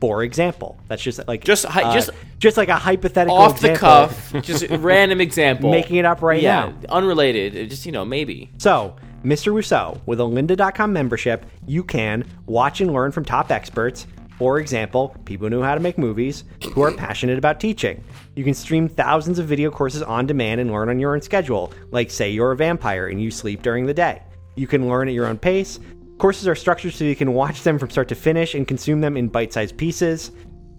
[0.00, 3.88] For example, that's just like Just uh, just just like a hypothetical Off the example.
[3.88, 5.70] cuff, just random example.
[5.70, 6.74] Making it up right yeah, now.
[6.90, 7.54] unrelated.
[7.54, 8.50] It Just you know, maybe.
[8.58, 9.52] So, Mr.
[9.54, 14.06] Wiseau, with a lynda.com membership, you can watch and learn from top experts.
[14.36, 16.42] For example, people who know how to make movies,
[16.74, 18.02] who are passionate about teaching.
[18.34, 21.72] You can stream thousands of video courses on demand and learn on your own schedule,
[21.92, 24.22] like say you're a vampire and you sleep during the day.
[24.56, 25.78] You can learn at your own pace.
[26.18, 29.16] Courses are structured so you can watch them from start to finish and consume them
[29.16, 30.30] in bite sized pieces.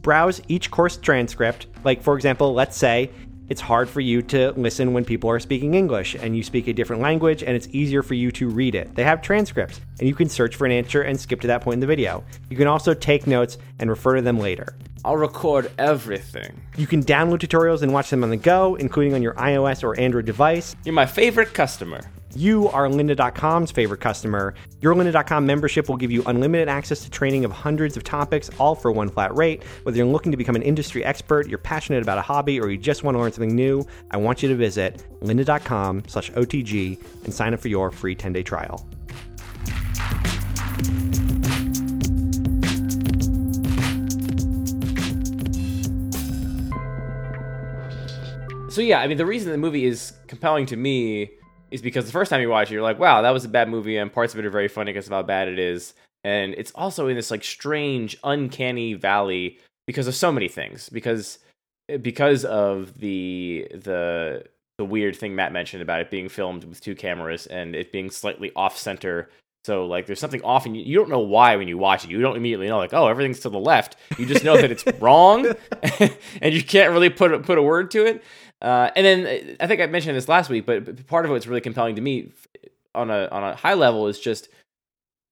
[0.02, 1.68] Browse each course transcript.
[1.84, 3.12] Like, for example, let's say
[3.50, 6.74] it's hard for you to listen when people are speaking English and you speak a
[6.74, 8.96] different language and it's easier for you to read it.
[8.96, 11.76] They have transcripts and you can search for an answer and skip to that point
[11.76, 12.24] in the video.
[12.50, 14.76] You can also take notes and refer to them later.
[15.04, 16.60] I'll record everything.
[16.78, 20.00] You can download tutorials and watch them on the go, including on your iOS or
[20.00, 20.76] Android device.
[20.84, 22.02] You're my favorite customer.
[22.38, 24.56] You are lynda.com's favorite customer.
[24.82, 28.76] Your lynda.com membership will give you unlimited access to training of hundreds of topics, all
[28.76, 29.64] for one flat rate.
[29.84, 32.78] Whether you're looking to become an industry expert, you're passionate about a hobby, or you
[32.78, 37.34] just want to learn something new, I want you to visit lynda.com slash OTG and
[37.34, 38.86] sign up for your free 10-day trial.
[48.70, 51.32] So yeah, I mean, the reason the movie is compelling to me
[51.76, 53.70] is because the first time you watch it, you're like, "Wow, that was a bad
[53.70, 55.94] movie," and parts of it are very funny because of how bad it is.
[56.24, 60.90] And it's also in this like strange, uncanny valley because of so many things.
[60.90, 61.38] Because
[61.90, 64.46] eh, because of the the
[64.78, 68.10] the weird thing Matt mentioned about it being filmed with two cameras and it being
[68.10, 69.30] slightly off center.
[69.66, 72.12] So like there's something off and you, you don't know why when you watch it.
[72.12, 73.96] You don't immediately know like, oh, everything's to the left.
[74.18, 75.48] You just know that it's wrong
[76.42, 78.24] and you can't really put put a word to it.
[78.66, 81.46] Uh, and then uh, I think I mentioned this last week, but part of what's
[81.46, 82.32] really compelling to me
[82.96, 84.50] on a on a high level is just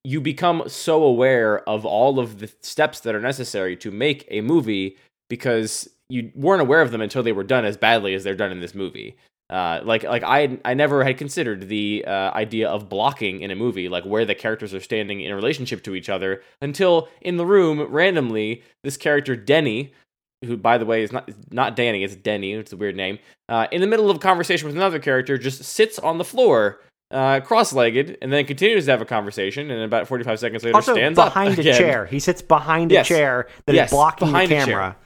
[0.04, 4.40] you become so aware of all of the steps that are necessary to make a
[4.40, 4.96] movie
[5.28, 8.52] because you weren't aware of them until they were done as badly as they're done
[8.52, 9.16] in this movie.
[9.50, 13.56] Uh, like like I I never had considered the uh, idea of blocking in a
[13.56, 17.44] movie, like where the characters are standing in relationship to each other, until in the
[17.44, 19.92] room randomly this character Denny,
[20.44, 23.66] who by the way is not not Danny, it's Denny, it's a weird name, uh,
[23.72, 26.80] in the middle of a conversation with another character, just sits on the floor.
[27.10, 30.94] Uh, cross-legged, and then continues to have a conversation, and about forty-five seconds later, Also,
[30.94, 31.78] stands behind up a again.
[31.78, 32.06] chair.
[32.06, 34.64] He sits behind a chair that is Yes, blocking the behind a chair.
[34.66, 34.96] camera.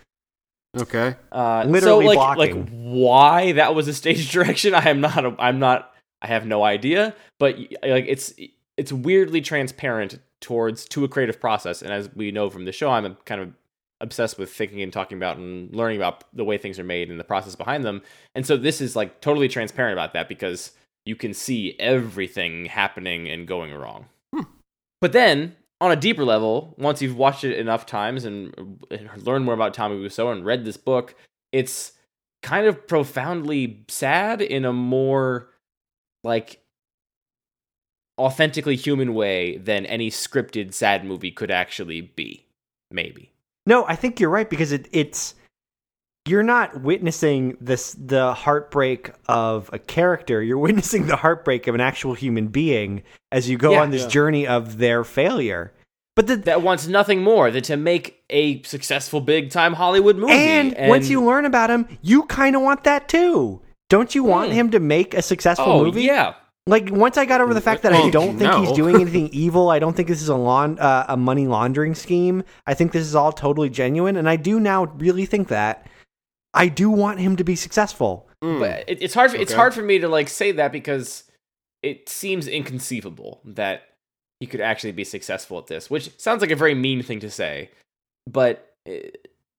[0.76, 1.16] Okay.
[1.32, 2.60] Uh, Literally so like, blocking.
[2.64, 5.22] like why that was a stage direction, I am not.
[5.40, 5.92] I'm not.
[6.22, 7.14] I have no idea.
[7.38, 8.32] But like, it's
[8.78, 12.90] it's weirdly transparent towards to a creative process, and as we know from the show,
[12.90, 13.52] I'm a kind of
[14.00, 17.18] obsessed with thinking and talking about and learning about the way things are made and
[17.18, 18.02] the process behind them.
[18.34, 20.72] And so this is like totally transparent about that because
[21.04, 24.06] you can see everything happening and going wrong.
[24.34, 24.42] Hmm.
[25.00, 29.44] But then, on a deeper level, once you've watched it enough times and and learned
[29.44, 31.14] more about Tommy Wiseau and read this book,
[31.52, 31.92] it's
[32.42, 35.48] kind of profoundly sad in a more
[36.24, 36.62] like
[38.18, 42.44] authentically human way than any scripted sad movie could actually be.
[42.90, 43.32] Maybe.
[43.68, 45.34] No, I think you're right because it, it's
[46.26, 50.42] you're not witnessing this the heartbreak of a character.
[50.42, 54.02] You're witnessing the heartbreak of an actual human being as you go Yeah, on this
[54.02, 54.08] yeah.
[54.08, 55.72] journey of their failure.
[56.16, 60.32] But the That wants nothing more than to make a successful big time Hollywood movie.
[60.32, 63.62] and, once you learn about him, you kind of want that too.
[63.88, 64.54] Don't you want Hmm.
[64.54, 66.02] him to make a successful oh movie?
[66.02, 66.34] yeah,
[66.68, 68.60] Like once I got over the fact that I don't think no.
[68.60, 71.94] he's doing anything evil, I don't think this is a lawn uh, a money laundering
[71.94, 72.44] scheme.
[72.66, 75.86] I think this is all totally genuine, and I do now really think that.
[76.54, 78.28] I do want him to be successful.
[78.42, 78.60] Mm.
[78.60, 79.34] But it, it's hard.
[79.34, 79.56] It's Okay.
[79.56, 81.24] hard for me to like say that because
[81.82, 83.82] it seems inconceivable that
[84.40, 87.30] he could actually be successful at this, which sounds like a very mean thing to
[87.30, 87.70] say.
[88.26, 88.94] But uh,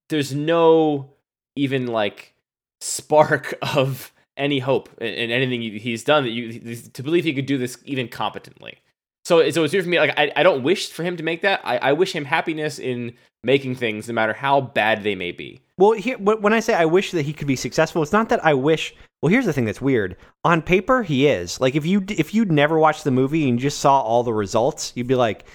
[0.09, 1.11] there's no
[1.55, 2.33] even like
[2.81, 7.45] spark of any hope in, in anything he's done that you to believe he could
[7.45, 8.79] do this even competently.
[9.25, 9.99] So, so it's weird for me.
[9.99, 11.61] Like, I, I don't wish for him to make that.
[11.63, 15.61] I, I wish him happiness in making things, no matter how bad they may be.
[15.77, 18.43] Well, here, when I say I wish that he could be successful, it's not that
[18.43, 18.95] I wish.
[19.21, 20.15] Well, here's the thing that's weird.
[20.43, 21.59] On paper, he is.
[21.61, 24.93] Like if you if you'd never watched the movie and just saw all the results,
[24.95, 25.45] you'd be like,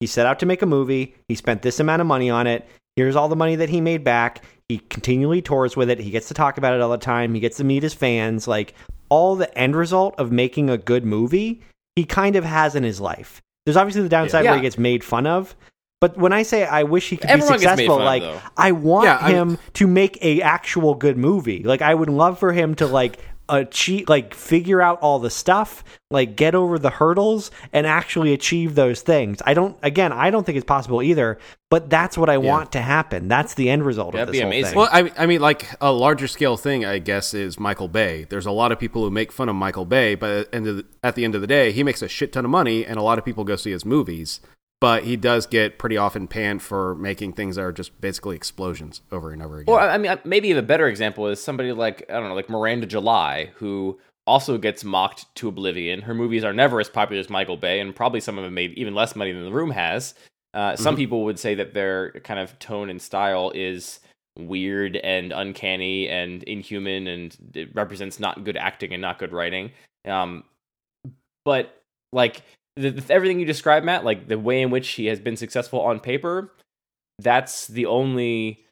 [0.00, 1.14] he set out to make a movie.
[1.28, 2.66] He spent this amount of money on it.
[2.96, 4.42] Here's all the money that he made back.
[4.72, 5.98] He continually tours with it.
[6.00, 7.34] He gets to talk about it all the time.
[7.34, 8.48] He gets to meet his fans.
[8.48, 8.72] Like
[9.10, 11.60] all the end result of making a good movie,
[11.94, 13.42] he kind of has in his life.
[13.66, 15.54] There's obviously the downside where he gets made fun of.
[16.00, 18.40] But when I say I wish he could Everyone be successful, fun of, like though.
[18.56, 21.62] I want Yeah, I- him to make a actual good movie.
[21.62, 25.84] Like I would love for him to like achieve like figure out all the stuff,
[26.10, 29.40] like get over the hurdles and actually achieve those things.
[29.44, 31.38] I don't again, I don't think it's possible either,
[31.70, 33.28] but that's what I want to happen.
[33.28, 34.70] That's the end result That'd of be this whole amazing.
[34.70, 34.78] thing.
[34.78, 38.24] Well, I, I mean, like a larger scale thing, I guess, is Michael Bay.
[38.28, 40.66] There's a lot of people who make fun of Michael Bay, but at the end
[40.66, 42.84] of the, at the end of the day, he makes a shit ton of money,
[42.84, 44.40] and a lot of people go see his movies.
[44.82, 49.00] But he does get pretty often panned for making things that are just basically explosions
[49.12, 49.72] over and over again.
[49.72, 52.88] Or I mean, maybe a better example is somebody like I don't know, like Miranda
[52.88, 56.02] July, who also gets mocked to oblivion.
[56.02, 58.72] Her movies are never as popular as Michael Bay, and probably some of them made
[58.72, 60.14] even less money than The Room has.
[60.52, 64.00] Uh, Some people would say that their kind of tone and style is
[64.36, 69.70] weird and uncanny and inhuman, and it represents not good acting and not good writing.
[70.04, 70.42] Um,
[71.44, 72.42] but like
[72.76, 76.00] the, everything you described, Matt, like the way in which he has been successful on
[76.00, 76.52] paper,
[77.18, 78.64] that's the only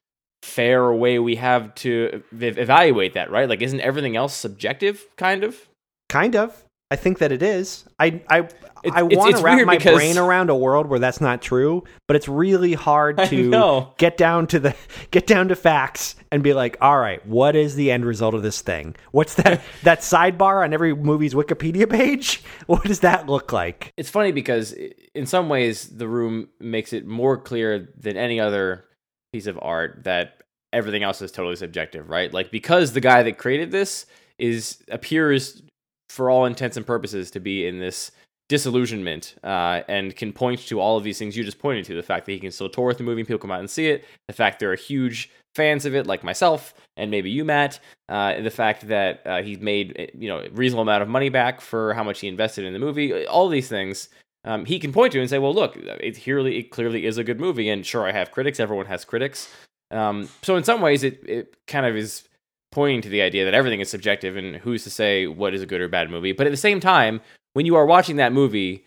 [0.42, 3.48] fair way we have to ev- evaluate that, right?
[3.48, 5.68] Like, isn't everything else subjective, kind of?
[6.10, 6.64] kind of.
[6.90, 7.84] I think that it is.
[7.98, 8.38] I I
[8.82, 11.84] It's- I want to wrap my because- brain around a world where that's not true,
[12.08, 14.74] but it's really hard to get down to the
[15.10, 18.42] get down to facts and be like, all right, what is the end result of
[18.42, 18.96] this thing?
[19.12, 22.42] What's that that sidebar on every movie's Wikipedia page?
[22.66, 23.92] What does that look like?
[23.96, 24.74] It's funny because
[25.14, 28.84] in some ways, The Room makes it more clear than any other
[29.32, 32.32] piece of art that everything else is totally subjective, right?
[32.32, 34.06] Like because the guy that created this
[34.38, 35.62] is appears,
[36.10, 38.10] for all intents and purposes, to be in this
[38.50, 41.94] disillusionment uh, and can point to all of these things you just pointed to.
[41.94, 43.86] The fact that he can still tour with the movie people come out and see
[43.86, 44.04] it.
[44.26, 47.78] The fact there are huge fans of it like myself and maybe you matt.
[48.08, 51.28] Uh, the fact that uh, he's made uh, you know a reasonable amount of money
[51.28, 53.24] back for how much he invested in the movie.
[53.26, 54.08] All these things
[54.44, 57.38] um, he can point to and say well look it, it clearly is a good
[57.38, 58.58] movie and sure i have critics.
[58.58, 59.48] Everyone has critics.
[59.92, 62.24] Um, so in some ways it, it kind of is
[62.72, 65.66] pointing to the idea that everything is subjective and who's to say what is a
[65.66, 67.20] good or bad movie but at the same time
[67.52, 68.84] when you are watching that movie,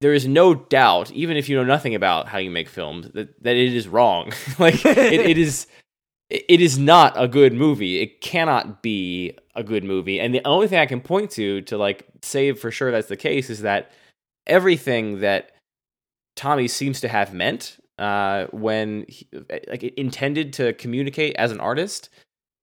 [0.00, 3.42] there is no doubt, even if you know nothing about how you make films, that,
[3.42, 4.32] that it is wrong.
[4.58, 5.66] like it, it is
[6.28, 8.00] it is not a good movie.
[8.00, 10.18] It cannot be a good movie.
[10.18, 13.16] And the only thing I can point to to like say for sure that's the
[13.16, 13.90] case is that
[14.46, 15.52] everything that
[16.34, 19.26] Tommy seems to have meant uh, when he,
[19.68, 22.10] like intended to communicate as an artist,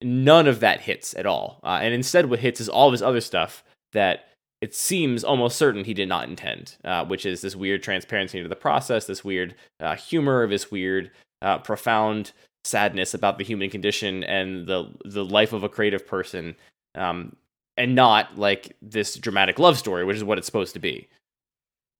[0.03, 1.59] none of that hits at all.
[1.63, 3.63] Uh, and instead, what hits is all of his other stuff
[3.93, 4.29] that
[4.61, 8.49] it seems almost certain he did not intend, uh, which is this weird transparency into
[8.49, 11.11] the process, this weird uh, humor, this weird,
[11.41, 12.31] uh, profound
[12.63, 16.55] sadness about the human condition and the the life of a creative person,
[16.95, 17.35] um,
[17.75, 21.09] and not like this dramatic love story, which is what it's supposed to be.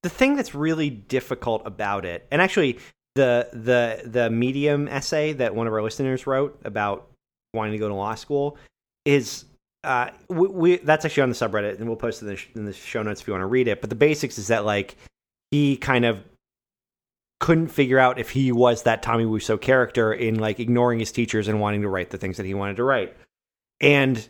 [0.03, 2.79] The thing that's really difficult about it, and actually
[3.15, 7.09] the the the medium essay that one of our listeners wrote about
[7.53, 8.57] wanting to go to law school
[9.05, 9.45] is
[9.83, 12.47] uh, we, we that's actually on the subreddit, and we'll post it in the, sh-
[12.55, 13.81] in the show notes if you want to read it.
[13.81, 14.95] But the basics is that like
[15.51, 16.19] he kind of
[17.39, 21.47] couldn't figure out if he was that Tommy Wiseau character in like ignoring his teachers
[21.47, 23.15] and wanting to write the things that he wanted to write.
[23.81, 24.27] And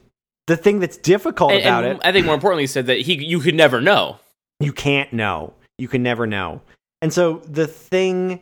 [0.48, 3.00] the thing that's difficult And, about and it, I think more importantly, he said that
[3.02, 4.18] he you could never know.
[4.60, 5.54] you can't know.
[5.78, 6.62] You can never know.
[7.02, 8.40] And so the thing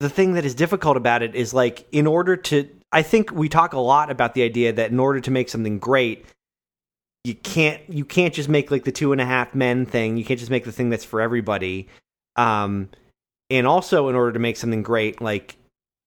[0.00, 3.48] the thing that is difficult about it is like in order to I think we
[3.48, 6.26] talk a lot about the idea that in order to make something great,
[7.24, 10.16] you can't you can't just make like the two and a half men thing.
[10.16, 11.88] You can't just make the thing that's for everybody.
[12.36, 12.88] Um
[13.50, 15.56] and also in order to make something great, like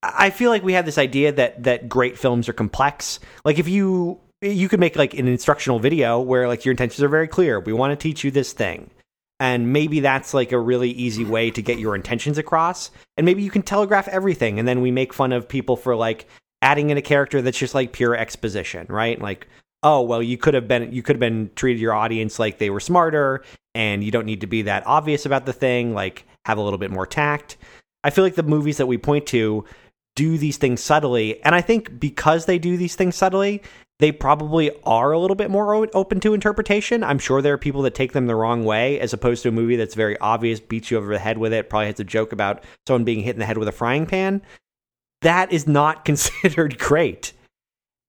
[0.02, 3.20] I feel like we have this idea that that great films are complex.
[3.44, 7.10] Like if you you could make like an instructional video where like your intentions are
[7.10, 7.60] very clear.
[7.60, 8.92] We want to teach you this thing.
[9.42, 12.92] And maybe that's like a really easy way to get your intentions across.
[13.18, 16.28] And maybe you can telegraph everything and then we make fun of people for like
[16.62, 19.22] adding in a character that's just like pure exposition, right?
[19.22, 19.48] Like,
[19.84, 22.70] oh, well, you could have been you could have been treated your audience like they
[22.70, 23.44] were smarter
[23.76, 26.80] and you don't need to be that obvious about the thing, like have a little
[26.80, 27.58] bit more tact.
[28.04, 29.66] I feel like the movies that we point to
[30.16, 33.62] do these things subtly, and I think because they do these things subtly,
[34.00, 37.04] they probably are a little bit more open to interpretation.
[37.04, 39.52] I'm sure there are people that take them the wrong way, as opposed to a
[39.52, 42.32] movie that's very obvious, beats you over the head with it, probably has a joke
[42.32, 44.42] about someone being hit in the head with a frying pan.
[45.22, 47.34] That is not considered great.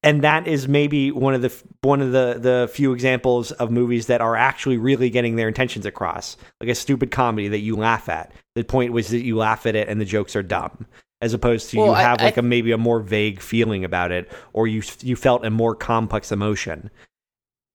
[0.05, 4.07] And that is maybe one of the one of the the few examples of movies
[4.07, 6.37] that are actually really getting their intentions across.
[6.61, 8.31] Like a stupid comedy that you laugh at.
[8.55, 10.87] The point was that you laugh at it and the jokes are dumb.
[11.21, 13.85] As opposed to Well, you I- have I- like a maybe a more vague feeling
[13.85, 16.90] about it or you you felt a more complex emotion.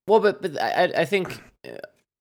[0.08, 1.72] Well, but but I I think uh,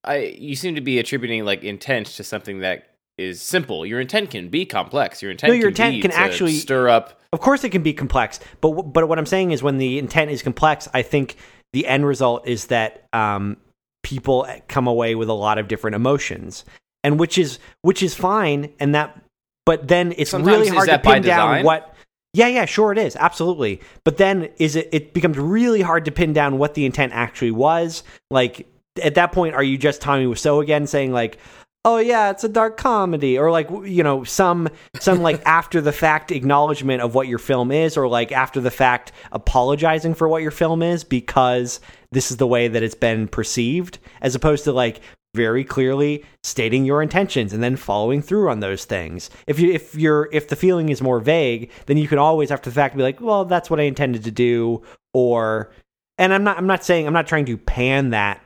[0.03, 3.85] I you seem to be attributing like intent to something that is simple.
[3.87, 5.22] Your intent can be complex.
[5.22, 7.20] Your intent No, your can intent be can actually- stir up.
[7.33, 10.31] Of course, it can be complex, but but what I'm saying is when the intent
[10.31, 11.37] is complex, I think
[11.72, 13.57] the end result is that um,
[14.03, 16.66] people come away with a lot of different emotions,
[17.03, 19.18] and which is which is fine, and that.
[19.64, 21.94] But then it's Sometimes really hard to pin down what.
[22.35, 23.81] Yeah, yeah, sure it is, absolutely.
[24.05, 24.88] But then is it?
[24.92, 28.03] It becomes really hard to pin down what the intent actually was.
[28.31, 28.66] Like
[29.03, 31.38] at that point, are you just Tommy Wiseau again, saying like,
[31.85, 34.68] "Oh yeah, it's a dark comedy," or like you know some
[35.01, 38.71] some like after the fact acknowledgement of what your film is, or like after the
[38.71, 41.81] fact apologizing for what your film is because
[42.12, 45.01] this is the way that it's been perceived, as opposed to like
[45.35, 49.31] very clearly stating your intentions and then following through on those things.
[49.47, 52.71] If you if you're if the feeling is more vague, then you can always after
[52.71, 54.83] the fact be like, well, that's what I intended to do,
[55.14, 55.73] or
[56.18, 58.42] and I'm not I'm not saying I'm not trying to pan that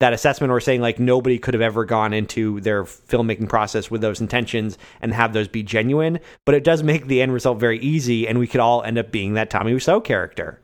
[0.00, 4.00] that assessment or saying like nobody could have ever gone into their filmmaking process with
[4.00, 7.78] those intentions and have those be genuine, but it does make the end result very
[7.80, 10.60] easy and we could all end up being that Tommy Wiseau character.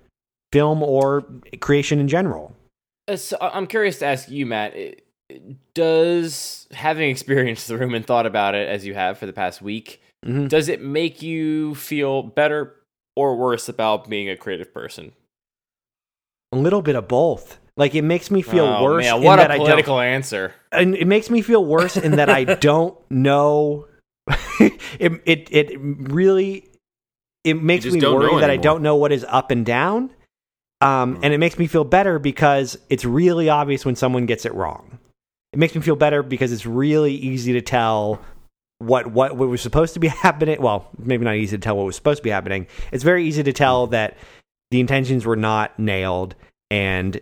[0.53, 1.25] Film or
[1.61, 2.55] creation in general.
[3.09, 4.75] Uh, So I'm curious to ask you, Matt.
[5.75, 9.61] Does having experienced the room and thought about it as you have for the past
[9.63, 10.49] week, Mhm.
[10.49, 12.77] does it make you feel better
[13.17, 15.13] or worse about being a creative person?
[16.53, 17.59] A little bit of both.
[17.77, 20.01] Like it makes me feel oh, worse Man, in what that a I don't political
[20.01, 20.55] answer.
[20.71, 23.87] and it makes me feel worse in that I don't know.
[24.61, 26.69] it it it really
[27.43, 30.11] it makes me worry that I don't know what is up and down.
[30.81, 34.53] Um, and it makes me feel better because it's really obvious when someone gets it
[34.55, 34.99] wrong.
[35.53, 38.21] It makes me feel better because it's really easy to tell
[38.79, 40.61] what what what was supposed to be happening.
[40.61, 42.67] Well, maybe not easy to tell what was supposed to be happening.
[42.93, 44.17] It's very easy to tell that
[44.71, 46.35] the intentions were not nailed
[46.71, 47.21] and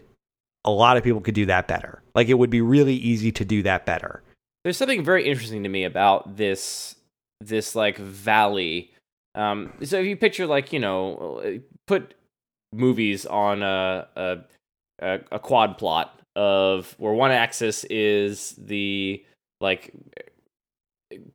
[0.64, 2.03] a lot of people could do that better.
[2.14, 4.22] Like it would be really easy to do that better.
[4.64, 6.96] There's something very interesting to me about this
[7.40, 8.92] this like valley.
[9.35, 12.14] Um, so if you picture like you know, put
[12.72, 14.07] movies on a
[15.01, 19.25] a, a, quad plot of where one axis is the
[19.61, 19.92] like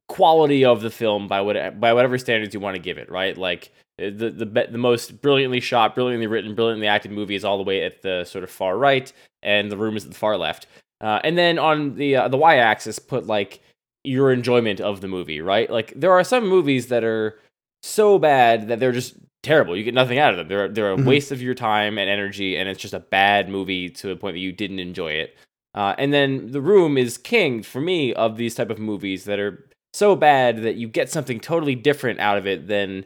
[0.07, 3.37] quality of the film by what by whatever standards you want to give it, right?
[3.37, 7.57] Like the the be- the most brilliantly shot, brilliantly written, brilliantly acted movie is all
[7.57, 10.37] the way at the sort of far right, and the room is at the far
[10.37, 10.67] left.
[11.01, 13.59] Uh, and then on the uh, the y-axis, put like
[14.03, 15.69] your enjoyment of the movie, right?
[15.69, 17.39] Like there are some movies that are
[17.83, 19.75] so bad that they're just terrible.
[19.75, 20.47] You get nothing out of them.
[20.47, 21.05] They're they're a Mhm.
[21.05, 24.35] waste of your time and energy, and it's just a bad movie to the point
[24.35, 25.35] that you didn't enjoy it.
[25.73, 29.39] Uh, and then the room is king for me of these type of movies that
[29.39, 33.05] are so bad that you get something totally different out of it than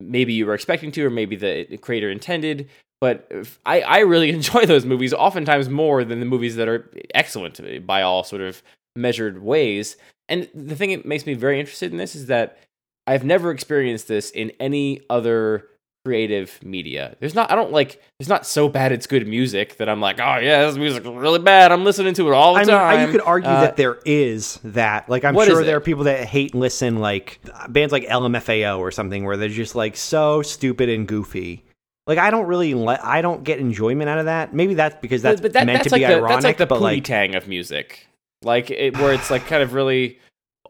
[0.00, 2.68] maybe you were expecting to, or maybe the creator intended.
[3.00, 3.30] But
[3.64, 8.02] I, I really enjoy those movies oftentimes more than the movies that are excellent by
[8.02, 8.62] all sort of
[8.94, 9.96] measured ways.
[10.28, 12.58] And the thing that makes me very interested in this is that
[13.06, 15.68] I've never experienced this in any other
[16.06, 17.16] creative media.
[17.18, 20.20] There's not I don't like it's not so bad it's good music that I'm like,
[20.20, 21.72] oh yeah, this music's really bad.
[21.72, 23.06] I'm listening to it all the I mean, time.
[23.06, 25.08] you could argue Uh, that there is that.
[25.08, 25.78] Like, I'm sure there it?
[25.78, 29.74] are people that hate and listen, like bands like LMFAO or something, where they're just
[29.74, 31.64] like so stupid and goofy.
[32.06, 34.54] Like, I don't really, le- I don't get enjoyment out of that.
[34.54, 36.36] Maybe that's because that's but, but that, meant that's to be like the, ironic.
[36.36, 38.06] That's like the but like, tang of music,
[38.42, 40.20] like it, where it's like kind of really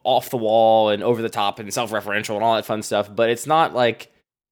[0.02, 3.14] off the wall and over the top and self-referential and all that fun stuff.
[3.14, 4.10] But it's not like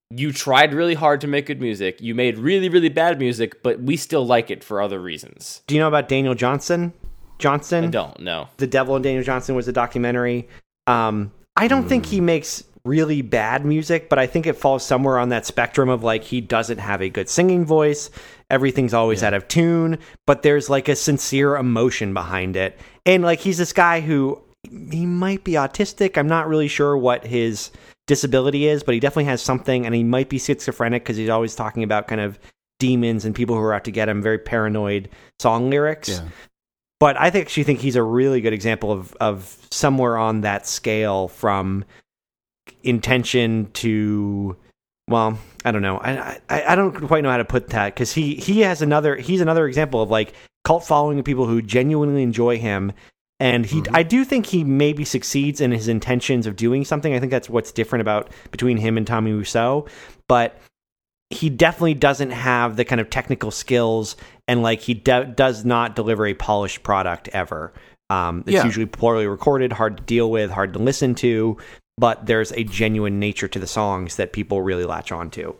[0.09, 2.01] you tried really hard to make good music.
[2.01, 5.61] You made really really bad music, but we still like it for other reasons.
[5.67, 6.93] do you know about Daniel Johnston?
[7.37, 8.47] Johnston, I don't know.
[8.57, 10.47] The Devil and Daniel Johnston was a documentary.
[10.87, 15.19] Um, I don't think he makes really bad music, but I think it falls somewhere
[15.19, 18.09] on that spectrum of like he doesn't have a good singing voice
[18.49, 22.79] everything's always out of tune, but there's like a sincere emotion behind it.
[23.05, 24.41] And like he's this guy who
[24.91, 26.17] he might be autistic.
[26.17, 27.71] I'm not really sure what his
[28.07, 31.55] disability is, but he definitely has something, and he might be schizophrenic because he's always
[31.55, 32.39] talking about kind of
[32.79, 36.09] demons and people who are out to get him, very paranoid song lyrics.
[36.09, 36.27] Yeah.
[36.99, 41.27] But I actually think he's a really good example of of somewhere on that scale
[41.27, 41.83] from
[42.83, 44.55] intention to
[45.07, 45.99] well, I don't know.
[45.99, 49.15] I I, I don't quite know how to put that because he he has another
[49.17, 50.33] he's another example of like
[50.63, 52.93] cult following of people who genuinely enjoy him.
[53.39, 57.13] And he, I do think he maybe succeeds in his intentions of doing something.
[57.13, 59.89] I think that's what's different about between him and Tommy Wiseau
[60.29, 60.57] But
[61.29, 64.15] he definitely doesn't have the kind of technical skills,
[64.47, 67.73] and like he de- does not deliver a polished product ever.
[68.09, 68.65] Um, it's Yeah.
[68.65, 71.57] usually poorly recorded, hard to deal with, hard to listen to,
[71.97, 75.55] but there's a genuine nature to the songs that people really latch on to.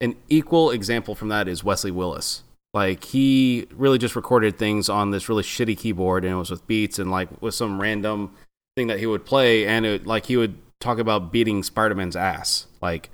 [0.00, 2.42] An equal example from that is Wesley Willis.
[2.74, 6.66] Like he really just recorded things on this really shitty keyboard, and it was with
[6.66, 8.34] beats and like with some random
[8.76, 12.16] thing that he would play, and it like he would talk about beating Spider Man's
[12.16, 12.66] ass.
[12.80, 13.10] Like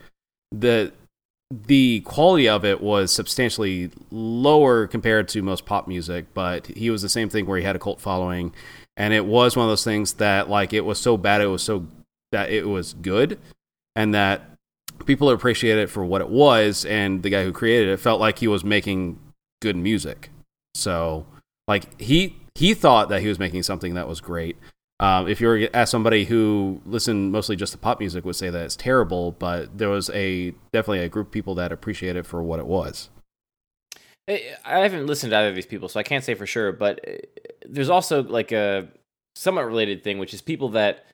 [0.53, 0.93] the
[1.51, 7.03] the quality of it was substantially lower compared to most pop music, but he was
[7.03, 8.55] the same thing where he had a cult following,
[8.97, 11.63] and it was one of those things that like it was so bad, it was
[11.63, 11.87] so
[12.31, 13.41] that it was good,
[13.97, 14.43] and that
[15.07, 18.39] people appreciated it for what it was, and the guy who created it felt like
[18.39, 19.19] he was making
[19.61, 20.31] good music.
[20.75, 21.27] So
[21.67, 24.57] like he he thought that he was making something that was great.
[25.01, 28.51] Um, if you were ask somebody who listened mostly just to pop music, would say
[28.51, 32.27] that it's terrible, but there was a definitely a group of people that appreciated it
[32.27, 33.11] for what it was.
[34.29, 36.73] I I haven't listened to either of these people, so I can't say for sure.
[36.73, 37.13] But uh,
[37.65, 38.89] there's also like a
[39.37, 41.07] somewhat related thing, which is people that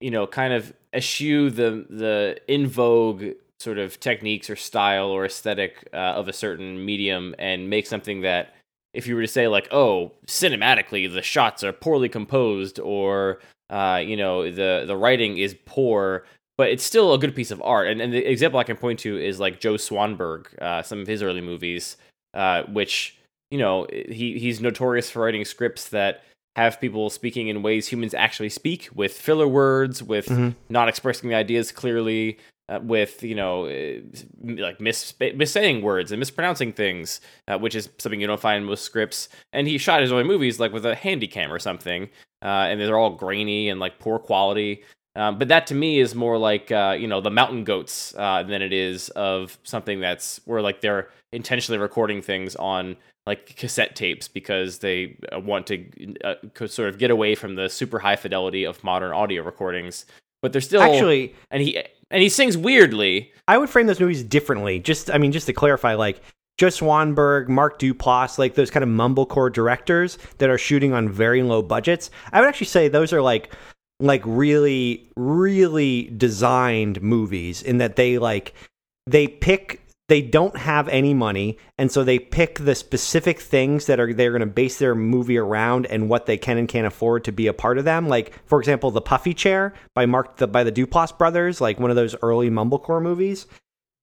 [0.00, 3.24] you know kind of eschew the the in vogue
[3.64, 8.20] sort of techniques or style or aesthetic uh, of a certain medium and make something
[8.20, 8.54] that
[8.92, 13.40] if you were to say like oh cinematically the shots are poorly composed or
[13.70, 16.24] uh, you know the the writing is poor
[16.56, 18.98] but it's still a good piece of art and, and the example i can point
[19.00, 21.96] to is like joe swanberg uh, some of his early movies
[22.34, 23.16] uh, which
[23.50, 26.22] you know he he's notorious for writing scripts that
[26.56, 30.54] have people speaking in ways humans actually speak with filler words with Mhm.
[30.68, 32.38] not expressing the ideas clearly
[32.68, 34.00] uh, with you know uh,
[34.42, 38.64] like mis missaying words and mispronouncing things uh, which is something you don't find in
[38.64, 42.08] most scripts and he shot his early movies like with a handy cam or something
[42.42, 44.82] uh, and they're all grainy and like poor quality
[45.16, 48.42] um, but that to me is more like uh, you know the mountain goats uh,
[48.42, 52.96] than it is of something that's where like they're intentionally recording things on
[53.26, 56.34] like cassette tapes because they want to uh,
[56.66, 60.04] sort of get away from the super high fidelity of modern audio recordings.
[60.42, 61.82] But they're still Actually, and he
[62.14, 63.32] and he sings weirdly.
[63.48, 64.78] I would frame those movies differently.
[64.78, 66.22] Just, I mean, just to clarify, like
[66.58, 71.42] Joe Swanberg, Mark Duplass, like those kind of mumblecore directors that are shooting on very
[71.42, 72.10] low budgets.
[72.32, 73.52] I would actually say those are like,
[73.98, 78.54] like really, really designed movies in that they like
[79.08, 79.83] they pick.
[80.08, 84.32] They don't have any money, and so they pick the specific things that are they're
[84.32, 87.46] going to base their movie around and what they can and can't afford to be
[87.46, 88.08] a part of them.
[88.08, 91.90] Like, for example, the Puffy Chair by Mark the by the Duplass brothers, like one
[91.90, 93.46] of those early mumblecore movies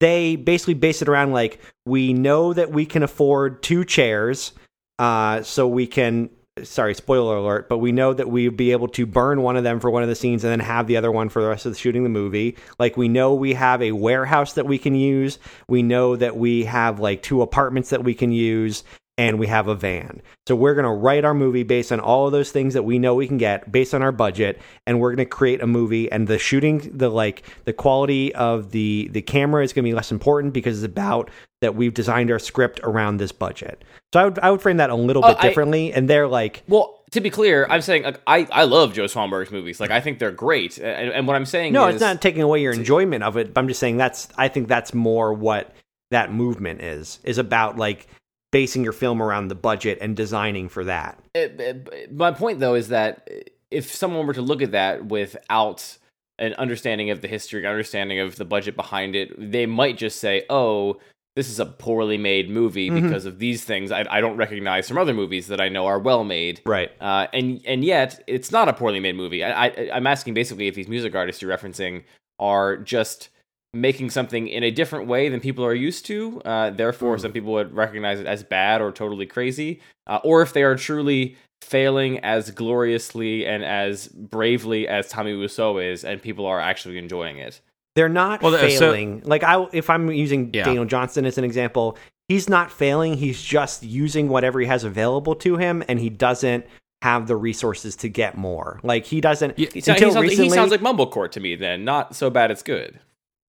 [0.01, 4.51] they basically base it around like we know that we can afford two chairs
[4.99, 6.29] uh, so we can
[6.63, 9.79] sorry spoiler alert but we know that we'd be able to burn one of them
[9.79, 11.71] for one of the scenes and then have the other one for the rest of
[11.71, 12.55] the shooting the movie.
[12.79, 15.39] Like we know we have a warehouse that we can use.
[15.67, 18.83] We know that we have like two apartments that we can use
[19.21, 20.19] and we have a van.
[20.47, 22.97] So we're going to write our movie based on all of those things that we
[22.97, 26.11] know we can get based on our budget and we're going to create a movie
[26.11, 29.93] and the shooting the like the quality of the the camera is going to be
[29.93, 31.29] less important because it's about
[31.61, 33.83] that we've designed our script around this budget.
[34.11, 36.27] So I would I would frame that a little Oh, bit I- differently and they're
[36.27, 39.79] like Well, to be clear, I'm saying like, I I love Joe Swanberg's movies.
[39.79, 40.77] Like I think they're great.
[40.79, 43.53] And, and what I'm saying no, is it's not taking away your enjoyment of it,
[43.53, 45.75] but I'm just saying that's I think that's more what
[46.09, 48.07] that movement is is about like
[48.51, 51.17] basing your film around the budget and designing for that.
[51.33, 53.29] it- it- my point though is that
[53.71, 55.97] if someone were to look at that without
[56.39, 60.43] an understanding of the history, understanding of the budget behind it, they might just say,
[60.49, 60.97] "Oh,
[61.37, 63.03] this is a poorly made movie Mhm.
[63.03, 65.99] because of these things I, I don't recognize from other movies that I know are
[65.99, 66.91] well made." Right.
[66.99, 69.41] Uh, and and yet it's not a poorly made movie.
[69.43, 72.03] I, I I'm asking basically if these music artists you're referencing
[72.39, 73.29] are just
[73.73, 76.41] making something in a different way than people are used to.
[76.43, 80.53] Uh, therefore, some people would recognize it as bad or totally crazy, uh, or if
[80.53, 86.45] they are truly failing as gloriously and as bravely as Tommy Wiseau is, and people
[86.45, 87.61] are actually enjoying it.
[87.95, 89.21] They're not Well, uh, so- failing.
[89.25, 90.63] like I, if I'm using Yeah.
[90.65, 91.97] Daniel Johnston as an example,
[92.27, 93.15] he's not failing.
[93.15, 96.65] He's just using whatever he has available to him, and he doesn't
[97.03, 98.79] have the resources to get more.
[98.83, 99.57] Like he doesn't.
[99.57, 101.55] He, until he, sounds, recently, he sounds like mumblecore to me.
[101.55, 102.51] Then not so bad.
[102.51, 102.99] It's good.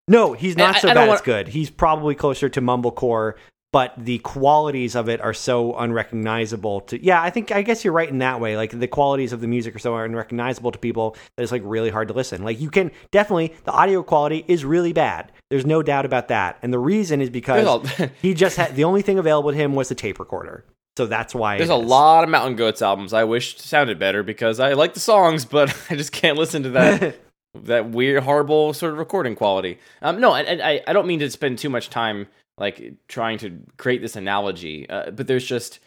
[0.07, 1.07] No, he's not I- so I don't bad.
[1.07, 1.47] wanna- It's good.
[1.49, 3.33] He's probably closer to mumblecore,
[3.73, 6.81] but the qualities of it are so unrecognizable.
[6.81, 8.57] To yeah, I think I guess you're right in that way.
[8.57, 11.89] Like the qualities of the music are so unrecognizable to people that it's like really
[11.89, 12.43] hard to listen.
[12.43, 15.31] Like you can definitely the audio quality is really bad.
[15.49, 18.75] There's no doubt about that, and the reason is because There's a- he just had
[18.75, 20.65] the only thing available to him was the tape recorder.
[20.97, 24.59] So that's why There's a lot of Mountain Goats albums I wish sounded better because
[24.59, 27.15] I like the songs, but I just can't listen to that
[27.53, 29.77] that weird, horrible sort of recording quality.
[30.01, 32.27] Um, no, and I I don't mean to spend too much time
[32.57, 35.79] like trying to create this analogy, uh, but there's just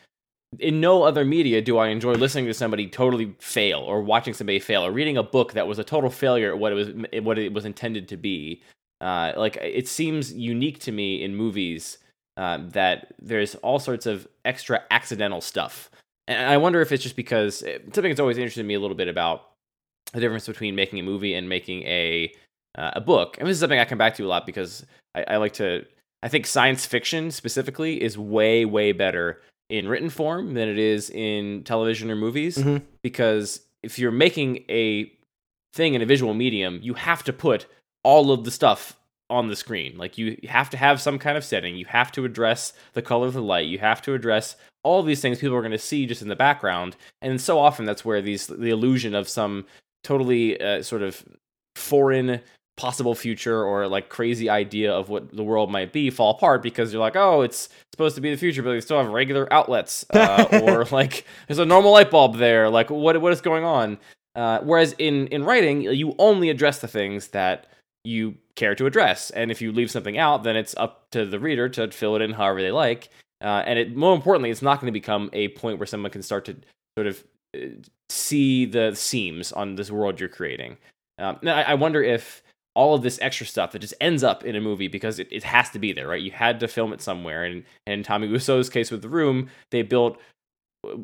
[0.61, 4.61] in no other media do I enjoy listening to somebody totally fail or watching somebody
[4.61, 7.39] fail or reading a book that was a total failure at what it was what
[7.39, 8.63] it was intended to be.
[9.01, 11.99] Uh, like it seems unique to me in movies
[12.37, 15.91] um, that there's all sorts of extra accidental stuff,
[16.27, 18.97] and I wonder if it's just because eh, something that's always interested me a little
[18.97, 19.54] bit about
[20.13, 22.33] the difference between making a movie and making a
[22.77, 23.37] uh, a book.
[23.39, 24.85] And this is something I come back to a lot because
[25.15, 25.85] I, I like to.
[26.23, 29.41] I think science fiction specifically is way way better
[29.71, 32.83] in written form than it is in television or movies Mhm.
[33.03, 35.11] because if you're making a
[35.75, 37.67] thing in a visual medium, you have to put
[38.03, 38.97] all of the stuff
[39.31, 39.97] on the screen.
[39.97, 41.77] Like you have to have some kind of setting.
[41.77, 43.67] You have to address the color of the light.
[43.67, 46.37] You have to address all these things people are going to see just in the
[46.37, 46.95] background.
[47.23, 49.65] And so often that's where these the illusion of some
[50.05, 51.25] totally uh, sort of
[51.75, 52.41] foreign
[52.77, 56.93] possible future or like crazy idea of what the world might be fall apart because
[56.93, 60.05] you're like, oh, it's supposed to be the future, but they still have regular outlets,
[60.15, 62.69] uh, or like there's a normal light bulb there.
[62.71, 63.99] Like what what is going on?
[64.35, 67.67] Uh, whereas in in writing, you only address the things that
[68.05, 71.39] you care to address, and if you leave something out, then it's up to the
[71.39, 73.09] reader to fill it in however they like.
[73.41, 76.23] Uh, and it, more importantly, it's not going to become a point where someone can
[76.23, 76.57] start to
[76.97, 77.23] sort of
[77.55, 77.67] uh,
[78.11, 80.77] see the seams on this world you're creating.
[81.19, 82.43] Um, I, I wonder if
[82.75, 85.45] all of this extra stuff that just ends up in a movie because it, it
[85.45, 86.21] has to be there, right?
[86.21, 87.45] You had to film it somewhere.
[87.45, 90.19] And, and in Tommy Wiseau's case with The Room, they built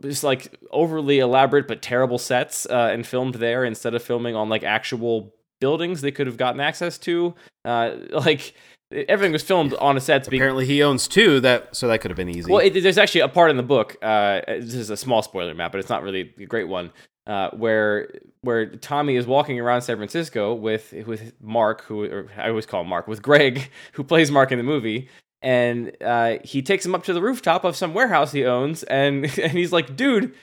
[0.00, 4.48] just like overly elaborate but terrible sets uh, and filmed there instead of filming on
[4.48, 7.34] like actual buildings they could have gotten access to.
[7.64, 8.54] Uh, like
[8.92, 10.24] everything was filmed on a set.
[10.24, 11.40] to be- Apparently, he owns two.
[11.40, 12.50] That so that could have been easy.
[12.50, 13.96] well, it, there's actually a part in the book.
[14.02, 16.92] Uh, this is a small spoiler, Matt, but it's not really a great one.
[17.26, 18.08] Uh, where
[18.40, 22.82] where Tommy is walking around San Francisco with with Mark, who or I always call
[22.84, 25.08] Mark, with Greg, who plays Mark in the movie,
[25.42, 29.24] and uh, he takes him up to the rooftop of some warehouse he owns, and
[29.38, 30.34] and he's like, dude.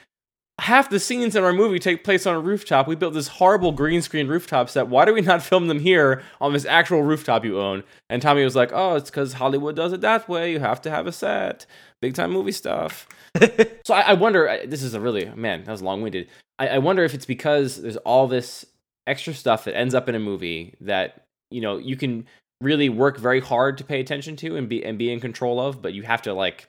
[0.60, 2.88] Half the scenes in our movie take place on a rooftop.
[2.88, 4.88] We built this horrible green screen rooftop set.
[4.88, 7.84] Why do we not film them here on this actual rooftop you own?
[8.10, 10.52] And Tommy was like, "Oh, it's because Hollywood does it that way.
[10.52, 11.68] You have to have a set,
[12.02, 13.08] big time movie stuff."
[13.86, 14.50] so I, I wonder.
[14.50, 15.64] I- This is a really man.
[15.64, 16.28] That was long winded.
[16.58, 18.66] I, I wonder if it's because there's all this
[19.06, 22.26] extra stuff that ends up in a movie that you know you can
[22.62, 25.84] really work very hard to pay attention to and be and be in control of,
[25.84, 26.68] but you have to like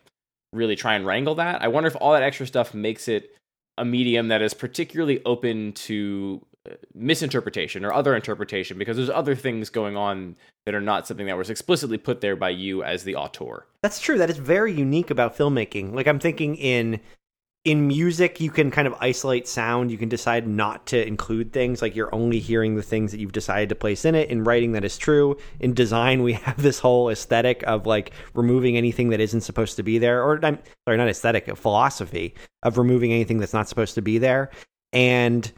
[0.52, 1.62] really try and wrangle that.
[1.62, 3.30] I wonder if all that extra stuff makes it
[3.78, 9.34] a medium that is particularly open to uh, misinterpretation or other interpretation because there's other
[9.34, 13.04] things going on that are not something that was explicitly put there by you as
[13.04, 13.66] the auteur.
[13.82, 14.18] That's true.
[14.18, 15.94] That is very unique about filmmaking.
[15.94, 17.00] Like I'm thinking in
[17.64, 19.90] in music, you can kind of isolate sound.
[19.90, 21.82] You can decide not to include things.
[21.82, 24.30] Like you're only hearing the things that you've decided to place in it.
[24.30, 25.36] In writing, that is true.
[25.60, 29.82] In design, we have this whole aesthetic of like removing anything that isn't supposed to
[29.82, 33.94] be there, or I'm sorry, not aesthetic, a philosophy of removing anything that's not supposed
[33.96, 34.50] to be there.
[34.92, 35.50] And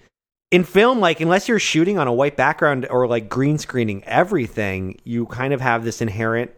[0.50, 4.98] in film, like unless you're shooting on a white background or like green screening everything,
[5.04, 6.50] you kind of have this inherent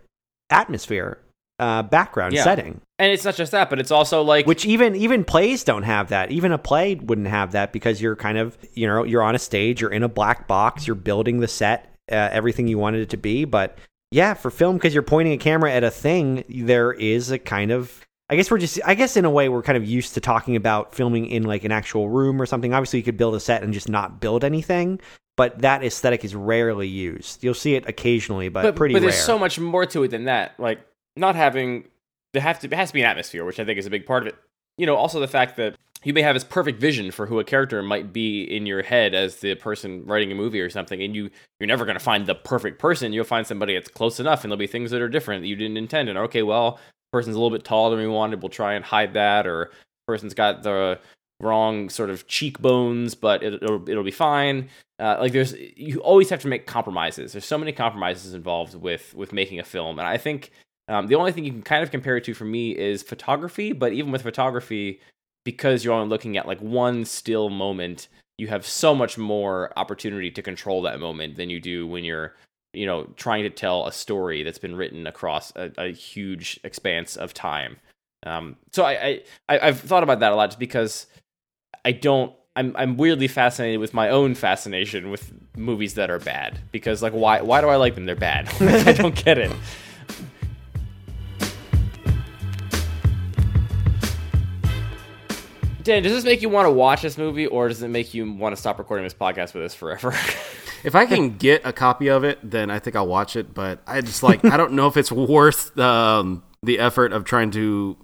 [0.51, 1.19] atmosphere,
[1.59, 2.45] uh, background Yeah.
[2.45, 5.83] setting And it's not just that, but it's also like which even even plays don't
[5.83, 6.31] have that.
[6.31, 9.41] Even a play wouldn't have that because you're kind of you know you're on a
[9.41, 13.11] stage you're in a black box you're building the set uh, everything you wanted it
[13.11, 13.45] to be.
[13.45, 13.77] But
[14.13, 17.71] yeah for film because you're pointing a camera at a thing there is a kind
[17.71, 20.21] of i guess we're just i guess in a way we're kind of used to
[20.21, 22.73] talking about filming in like an actual room or something.
[22.73, 25.01] Obviously you could build a set and just not build anything
[25.37, 27.43] but that aesthetic is rarely used.
[27.43, 29.11] You'll see it occasionally but, but, pretty but rare.
[29.11, 30.61] there's so much more to it than that.
[30.61, 30.87] Like
[31.17, 31.85] not having
[32.33, 34.23] there to it has to be an atmosphere, which I think is a big part
[34.23, 34.37] of it.
[34.79, 37.45] You know, also the fact that you may have this perfect vision for who a
[37.45, 41.15] character might be in your head as the person writing a movie or something, and
[41.15, 41.31] you
[41.61, 43.13] you're never going to find the perfect person.
[43.13, 45.57] You'll find somebody that's close enough, and there'll be things that are different that you
[45.57, 46.09] didn't intend.
[46.09, 46.79] And okay, well,
[47.13, 48.43] person's a little bit taller than we wanted.
[48.43, 49.71] We'll try and hide that, or
[50.07, 50.99] person's got the
[51.41, 54.69] wrong sort of cheekbones, but it, it'll it'll be fine.
[54.99, 57.33] Uh, like there's you always have to make compromises.
[57.33, 60.51] There's so many compromises involved with with making a film, and I think
[60.93, 63.73] Um, the only thing you can kind of compare it to for me is photography,
[63.73, 65.01] but even with photography,
[65.43, 70.31] because you're only looking at like one still moment, you have so much more opportunity
[70.31, 72.35] to control that moment than you do when you're
[72.75, 77.17] you know trying to tell a story that's been written across a, a huge expanse
[77.17, 77.77] of time
[78.25, 81.07] um, so I, I i've thought about that a lot just because
[81.85, 86.59] i don't I'm I'm weirdly fascinated with my own fascination with movies that are bad
[86.71, 88.05] because like why why do I like them?
[88.05, 88.47] They're bad.
[88.61, 89.51] I don't get it.
[95.83, 98.31] Dan, does this make you want to watch this movie, or does it make you
[98.33, 100.15] want to stop recording this podcast with us forever?
[100.85, 103.55] If I can get a copy of it, then I think I'll watch it.
[103.55, 107.53] But I just like I don't know if it's worth um, the effort of trying
[107.53, 107.97] to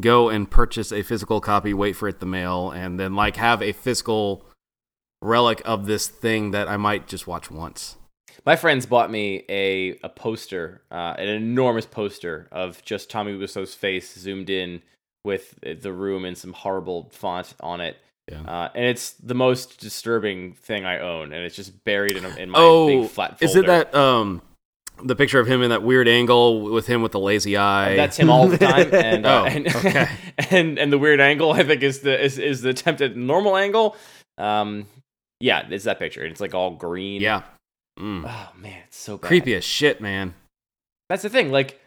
[0.00, 3.62] go and purchase a physical copy, wait for it to mail, and then like have
[3.62, 4.46] a physical
[5.22, 7.96] relic of this thing that I might just watch once.
[8.46, 13.74] My friends bought me a a poster, uh, an enormous poster of just Tommy Wiseau's
[13.74, 14.82] face zoomed in
[15.24, 17.96] with the room and some horrible font on it.
[18.30, 18.40] Yeah.
[18.42, 22.50] Uh, and it's the most disturbing thing I own, and it's just buried in, in
[22.50, 23.44] my oh, big flat folder.
[23.44, 24.40] is it that um
[25.02, 27.96] the picture of him in that weird angle with him with the lazy eye?
[27.96, 30.08] That's him all the time, and uh, Oh, and, okay.
[30.50, 33.96] and and the weird angle I think is the is, is the attempted normal angle.
[34.38, 34.86] Um,
[35.40, 36.24] yeah, it's that picture.
[36.24, 37.20] It's like all green.
[37.20, 37.42] yeah.
[38.00, 38.24] Mm.
[38.26, 39.28] Oh man, it's so bad.
[39.28, 40.34] Creepy as shit, man.
[41.10, 41.52] That's the thing.
[41.52, 41.78] Like,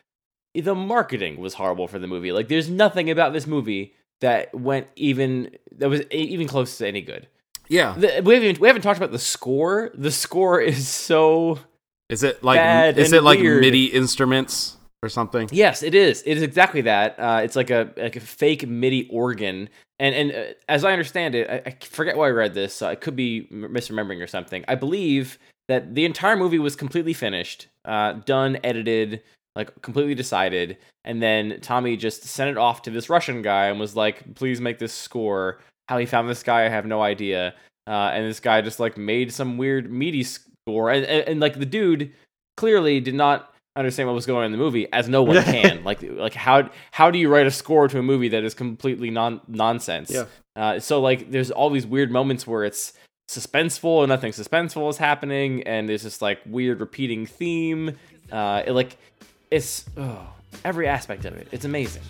[0.61, 2.31] the marketing was horrible for the movie.
[2.31, 7.01] Like, there's nothing about this movie that went even that was even close to any
[7.01, 7.27] good.
[7.69, 7.95] Yeah.
[7.97, 9.91] The, we haven't we haven't talked about the score.
[9.93, 11.59] The score is so
[12.09, 13.61] Is it like is it like weird.
[13.61, 15.49] MIDI instruments or something?
[15.51, 16.23] Yes, it is.
[16.25, 17.19] It is exactly that.
[17.19, 21.35] Uh, it's like a like a fake MIDI organ, and and uh, as I understand
[21.35, 22.73] it, I, I forget why I read this.
[22.73, 24.63] So I could be misremembering or something.
[24.67, 25.37] I believe
[25.67, 29.21] that the entire movie was completely finished, uh, done, edited,
[29.57, 33.79] like completely decided, and then Tommy just sent it off to this Russian guy and
[33.79, 37.53] was like, "Please make this score." How he found this guy, I have no idea.
[37.87, 41.57] Uh, and this guy just like made some weird MIDI score, and, and, and like
[41.59, 42.11] the dude
[42.57, 45.83] clearly did not understand what was going on in the movie as no one can
[45.89, 49.11] like like how how do you write a score to a movie that is completely
[49.11, 50.25] non nonsense Yeah.
[50.55, 52.93] uh, so like there's all these weird moments where it's
[53.29, 57.95] suspenseful and nothing suspenseful is happening and there's this like weird repeating theme
[58.31, 58.97] uh it, like
[59.51, 60.27] it's oh,
[60.65, 62.03] every aspect of it it's amazing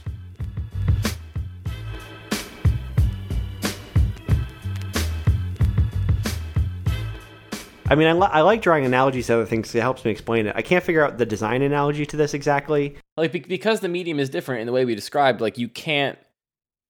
[7.90, 9.74] I mean, I, li- I like drawing analogies to other things.
[9.74, 10.54] it helps me explain it.
[10.58, 12.98] I can't figure out the design analogy to this exactly.
[13.16, 16.18] like be- because the medium is different in the way we described like you can't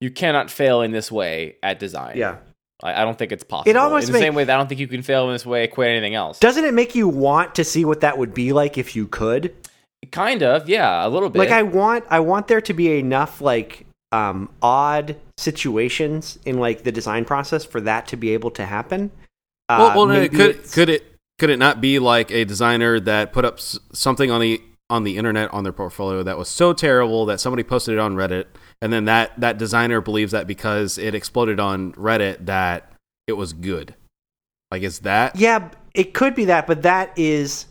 [0.01, 2.37] you cannot fail in this way at design Yeah.
[2.81, 3.69] I, I don't think it's possible.
[3.69, 5.33] It almost in the make- same way that I don't think you can fail in
[5.33, 6.39] this way quit anything else.
[6.39, 9.53] Doesn't it make you want to see what that would be like if you could?
[10.11, 11.39] Kind of, yeah, a little bit.
[11.39, 16.83] Like I want I want there to be enough like um odd situations in like
[16.83, 19.11] the design process for that to be able to happen.
[19.69, 23.33] well, Uh, well no, could could it could it not be like a designer that
[23.33, 26.71] put up s- something on the on the internet on their portfolio that was so
[26.73, 28.45] terrible that somebody posted it on Reddit,
[28.81, 32.91] and then that that designer believes that because it exploded on Reddit that
[33.27, 33.93] it was good.
[34.71, 37.66] Like, is that Yeah, it could be that, but that is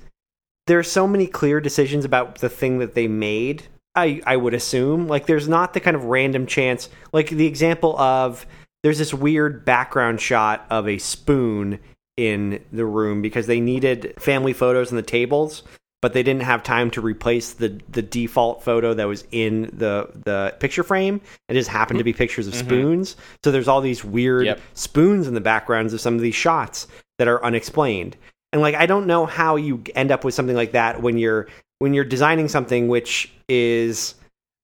[0.67, 3.65] there are so many clear decisions about the thing that they made.
[3.95, 5.09] I I would assume.
[5.09, 6.89] Like there's not the kind of random chance.
[7.13, 8.47] Like the example of
[8.83, 11.79] there's this weird background shot of a spoon
[12.17, 15.63] in the room because they needed family photos on the tables
[16.03, 20.09] but they didn't have time to replace the the default photo that was in the
[20.25, 21.21] the picture frame.
[21.49, 22.67] It just happened to be pictures of mm-hmm.
[22.67, 23.17] spoons.
[23.43, 24.61] So there's all these weird Yep.
[24.75, 26.87] spoons in the backgrounds of some of these shots
[27.19, 28.17] that are unexplained
[28.57, 31.47] and like i don't know how you end up with something like that when you're
[31.79, 34.15] when you're designing something which is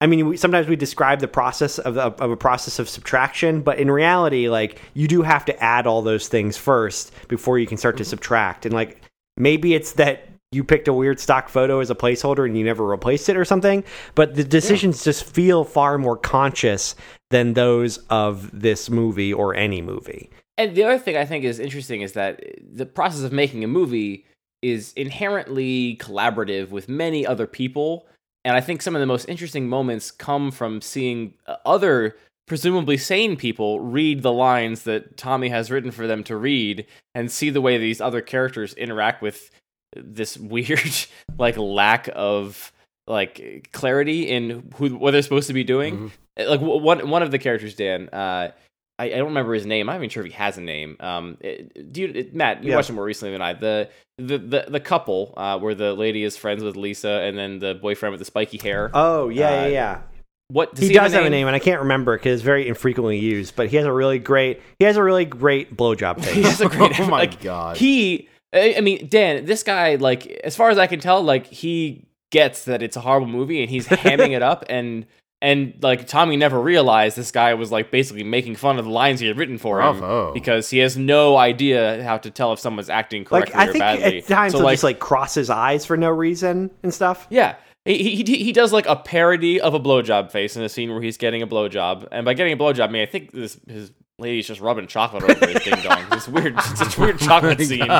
[0.01, 3.63] I mean, we, sometimes we describe the process of, of, of a process of subtraction,
[3.63, 7.69] but in reality, like you do have to add all those things first before you
[7.69, 8.11] can start to mm-hmm.
[8.11, 8.67] subtract.
[8.67, 9.01] And like
[9.37, 12.85] maybe it's that you picked a weird stock photo as a placeholder and you never
[12.85, 13.85] replaced it or something,
[14.17, 16.97] but the decisions just feel far more conscious
[17.31, 20.31] than those of this movie or any movie.
[20.63, 23.69] And the other thing I think is interesting is that the process of making a
[23.69, 24.27] movie
[24.63, 28.07] is inherently collaborative with many other people,
[28.45, 32.97] and I think some of the most interesting moments come from seeing uh, other presumably
[32.97, 37.51] sane people read the lines that Tommy has written for them to read and see
[37.51, 39.51] the way these other characters interact with
[39.97, 40.95] this weird
[41.39, 42.73] like lack of
[43.07, 46.13] like clarity in who what they're supposed to be doing.
[46.37, 48.53] Like w- one one of the characters, Dan, uh,
[48.99, 49.89] I, I don't remember his name.
[49.89, 50.97] I'm not even sure if he has a name.
[51.01, 52.77] Um, it, dude, it, Matt, you Yeah.
[52.77, 53.55] watched it more recently than I.
[53.55, 53.89] The
[54.19, 57.75] the the, the couple uh, where the lady is friends with Lisa, and then the
[57.75, 58.91] boyfriend with the spiky hair.
[58.95, 60.01] Oh yeah, Uh, yeah, yeah.
[60.49, 62.43] what does He, he, have does have a name, and I can't remember because it's
[62.43, 63.57] very infrequently used.
[63.57, 64.61] But he has a really great.
[64.79, 66.45] He has a really great blowjob He face.
[66.45, 66.93] has a great.
[67.01, 67.79] Oh my like, God.
[67.79, 71.47] He, I I mean, Dan, this guy, like, as far as I can tell, like,
[71.47, 75.07] he gets that it's a horrible movie, and he's hamming it up, and
[75.43, 79.21] and like Tommy never realized this guy was like basically making fun of the lines
[79.21, 80.29] he had written for Bravo.
[80.29, 83.69] him because he has no idea how to tell if someone's acting correctly like I
[83.69, 84.19] or think badly.
[84.19, 87.27] at times So, he'll like, just like cross his eyes for no reason and stuff.
[87.29, 87.57] Yeah.
[87.85, 91.03] He, he, he does like a parody of a blowjob face in a scene where
[91.03, 92.07] he's getting a blowjob.
[92.13, 93.91] And by getting a blowjob, I mean, I think this his
[94.23, 96.05] lady's just rubbing chocolate over his ding dong.
[96.13, 96.55] It's weird.
[96.57, 97.91] It's such a weird chocolate scene.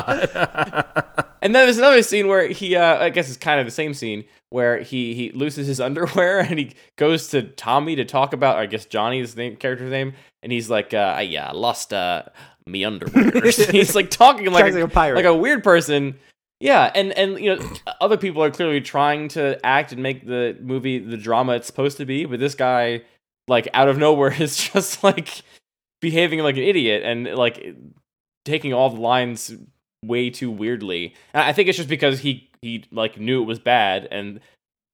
[1.43, 3.93] And then there's another scene where he, uh, I guess it's kind of the same
[3.93, 8.57] scene where he he loses his underwear and he goes to Tommy to talk about,
[8.57, 12.23] I guess Johnny's name, character's name, and he's like, uh, yeah, lost uh,
[12.65, 13.41] me underwear.
[13.71, 15.17] he's like talking like like a pirate.
[15.17, 16.17] like a weird person.
[16.61, 17.69] Yeah, and and you know,
[17.99, 21.97] other people are clearly trying to act and make the movie the drama it's supposed
[21.97, 23.01] to be, but this guy,
[23.49, 25.41] like out of nowhere, is just like
[26.03, 27.75] behaving like an idiot and like
[28.43, 29.55] taking all the lines
[30.03, 31.15] way too weirdly.
[31.33, 34.41] And I think it's just because he he like knew it was bad and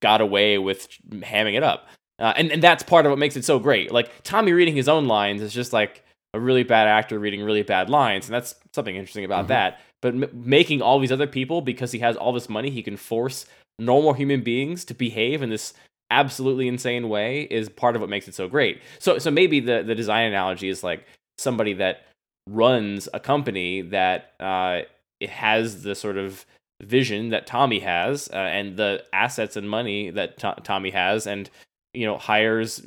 [0.01, 1.87] got away with hamming it up.
[2.19, 3.91] Uh, and and that's part of what makes it so great.
[3.91, 6.05] Like Tommy reading his own lines is just like
[6.35, 9.79] a really bad actor reading really bad lines, and that's something interesting about that.
[10.01, 12.97] But m- making all these other people because he has all this money, he can
[12.97, 13.47] force
[13.79, 15.73] normal human beings to behave in this
[16.11, 18.81] absolutely insane way is part of what makes it so great.
[18.99, 21.05] So so maybe the the design analogy is like
[21.37, 22.05] somebody that
[22.47, 24.81] runs a company that uh,
[25.19, 26.45] it has the sort of
[26.81, 31.49] vision that Tommy has uh, and the assets and money that To- Tommy has, and
[31.93, 32.81] you know hires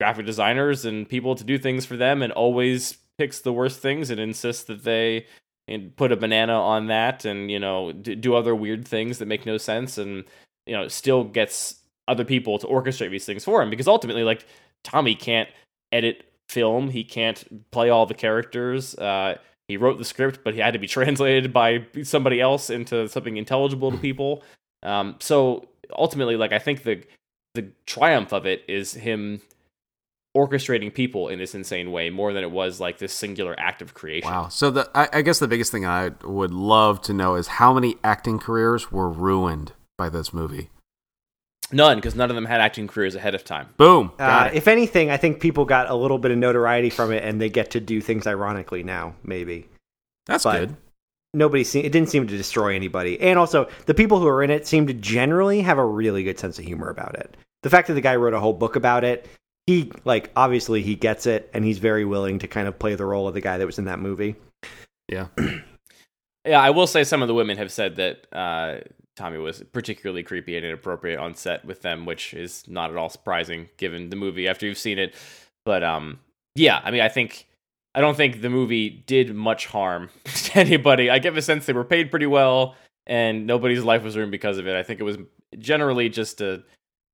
[0.00, 4.10] graphic designers and people to do things for them, and always picks the worst things
[4.10, 5.26] and insists that they
[5.66, 9.46] and put a banana on that, and you know do other weird things that make
[9.46, 10.24] no sense, and
[10.66, 11.76] you know still gets
[12.08, 14.46] other people to orchestrate these things for him because ultimately, like
[14.82, 15.48] Tommy can't
[15.92, 18.94] edit film, he can't play all the characters.
[18.96, 19.36] Uh,
[19.68, 23.36] he wrote the script, but he had to be translated by somebody else into something
[23.36, 24.42] intelligible to people.
[24.82, 27.02] Um, so ultimately, like I think the
[27.54, 29.40] the triumph of it is him
[30.36, 33.94] orchestrating people in this insane way more than it was like this singular act of
[33.94, 34.30] creation.
[34.30, 34.48] Wow.
[34.48, 37.72] So the I, I guess the biggest thing I would love to know is how
[37.72, 40.70] many acting careers were ruined by this movie.
[41.72, 43.68] None, because none of them had acting careers ahead of time.
[43.76, 44.12] Boom.
[44.18, 44.56] Uh, it.
[44.56, 47.48] if anything, I think people got a little bit of notoriety from it, and they
[47.48, 49.14] get to do things ironically now.
[49.24, 49.68] Maybe
[50.26, 50.76] That's but- good.
[51.32, 51.64] nobody.
[51.64, 54.66] Se- it didn't seem to destroy anybody, and also the people who are in it
[54.66, 57.36] seem to generally have a really good sense of humor about it.
[57.62, 59.26] The fact that the guy wrote a whole book about it,
[59.66, 63.06] he like obviously he gets it, and he's very willing to kind of play the
[63.06, 64.36] role of the guy that was in that movie.
[65.08, 65.28] Yeah.
[66.46, 68.80] Yeah, I will say some of the women have said that uh,
[69.16, 73.08] Tommy was particularly creepy and inappropriate on set with them, which is not at all
[73.08, 75.14] surprising given the movie after you've seen it.
[75.64, 76.18] But um,
[76.54, 77.46] yeah, I mean, I think
[77.94, 81.10] I don't think the movie did much harm to anybody.
[81.10, 82.74] I get the sense they were paid pretty well,
[83.06, 84.74] and nobody's life was ruined because of it.
[84.76, 85.16] I think it was
[85.58, 86.64] generally just a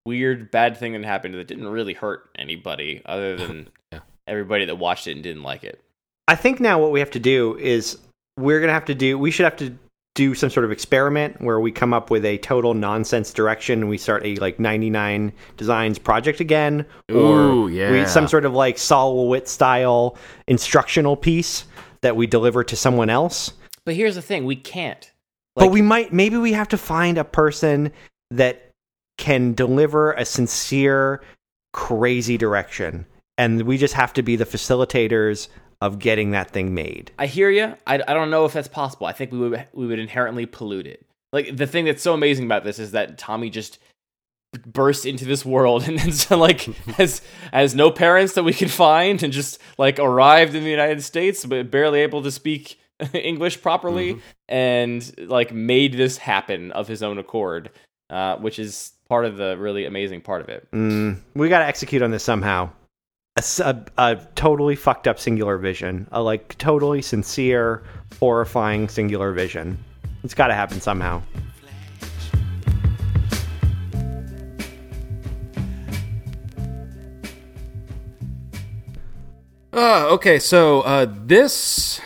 [0.06, 4.00] weird, bad thing that happened that didn't really hurt anybody, other than Yeah.
[4.26, 5.82] everybody that watched it and didn't like it.
[6.28, 7.98] I think now what we have to do is
[8.38, 9.18] we're gonna have to do.
[9.18, 9.76] We should have to
[10.20, 13.88] do some sort of experiment where we come up with a total nonsense direction and
[13.88, 17.90] we start a like 99 designs project again or yeah.
[17.90, 21.64] we, some sort of like Sol LeWitt style instructional piece
[22.02, 23.54] that we deliver to someone else
[23.86, 25.10] But here's the thing: we can't.
[25.56, 27.90] but we might maybe we have to find a person
[28.30, 28.72] that
[29.16, 31.22] can deliver a sincere
[31.72, 33.06] crazy direction
[33.38, 35.48] and we just have to be the facilitators
[35.80, 37.74] of getting that thing made I hear you.
[37.86, 39.06] I, I don't know if that's possible.
[39.06, 41.06] I think we would we would inherently pollute it.
[41.32, 43.78] Like the thing that's so amazing about this is that Tommy just
[44.66, 46.62] burst into this world and then so like
[46.96, 47.22] has
[47.52, 51.44] has no parents that we can find and just like arrived in the United States
[51.44, 52.80] but barely able to speak
[53.14, 57.70] English properly and like made this happen of his own accord,
[58.08, 60.68] uh, which is part of the really amazing part of it.
[60.72, 62.70] Mm, we got to execute on this somehow.
[63.36, 67.84] A, a- a totally fucked up singular vision, a like totally sincere,
[68.18, 69.78] horrifying singular vision.
[70.24, 71.22] It's got to happen somehow.
[79.72, 82.00] Uh, okay, so uh, this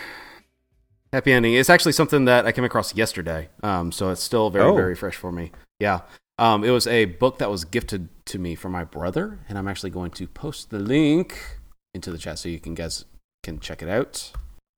[1.11, 3.49] happy ending is actually something that I came across yesterday.
[3.63, 4.75] Um, so it's still very, Oh.
[4.75, 5.51] very fresh for me.
[5.79, 6.01] Yeah.
[6.37, 9.67] Um, it was a book that was gifted to me from my brother, and I'm
[9.67, 11.59] actually going to post the link
[11.93, 13.05] into the chat so you can guys
[13.43, 14.31] can check it out.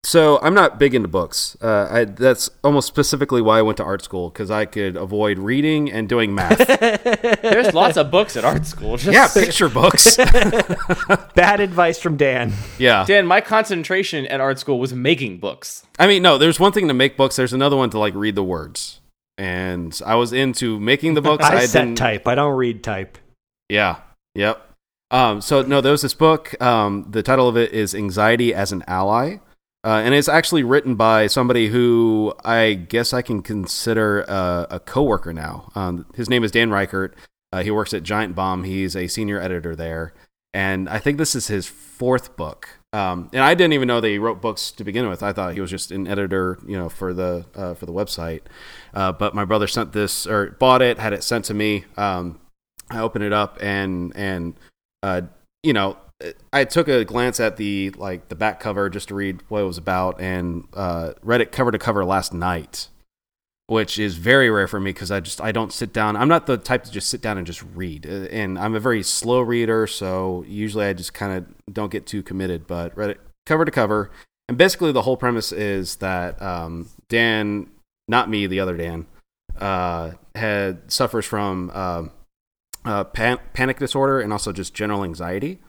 [0.03, 1.57] So I'm not big into books.
[1.61, 5.37] Uh, I, that's almost specifically why I went to art school because I could avoid
[5.37, 6.57] reading and doing math.
[7.41, 8.95] There's lots of books at art school.
[8.95, 10.15] Just yeah, picture books.
[11.35, 12.53] Bad advice from Dan.
[12.77, 13.03] yeah.
[13.05, 15.85] Dan, my concentration at art school was making books.
[15.99, 16.37] I mean, no.
[16.37, 17.35] There's one thing to make books.
[17.35, 19.01] There's another one to like read the words.
[19.37, 21.43] And I was into making the books.
[21.43, 22.27] I, set didn't- type.
[22.27, 23.17] I don't read type.
[23.69, 23.97] Yeah.
[24.35, 24.63] Yep.
[25.09, 26.59] Um, so no, there was this book.
[26.61, 29.37] Um, the title of it is "Anxiety as an Ally,"
[29.83, 34.79] uh, and it's actually written by somebody who I guess I can consider a, a
[34.79, 35.71] coworker now.
[35.75, 37.13] Um, his name is Dan Ryckert.
[37.53, 38.65] Uh, he works at Giant Bomb.
[38.65, 40.13] He's a senior editor there,
[40.53, 42.67] and I think this is his fourth book.
[42.91, 45.23] Um, and I didn't even know that he wrote books to begin with.
[45.23, 48.41] I thought he was just an editor, you know, for the uh, for the website.
[48.93, 51.85] Uh, but my brother sent this or bought it, had it sent to me.
[52.89, 54.55] I opened it up and and
[55.03, 55.21] uh,
[55.63, 55.97] you know
[56.51, 59.65] I took a glance at the like the back cover just to read what it
[59.65, 62.87] was about and uh, read it cover to cover last night,
[63.67, 66.15] which is very rare for me because I just I don't sit down.
[66.15, 68.79] I'm not the type to just sit down and just read, Uh, and I'm a
[68.79, 72.65] very slow reader, so usually I just kind of don't get too committed.
[72.65, 74.09] But read it cover to cover,
[74.49, 77.69] and basically the whole premise is that um, Dan,
[78.07, 79.05] not me, the other Dan,
[79.59, 81.69] uh, had suffers from.
[81.75, 82.11] Um,
[82.87, 85.59] uh, pan- panic disorder and also just general anxiety,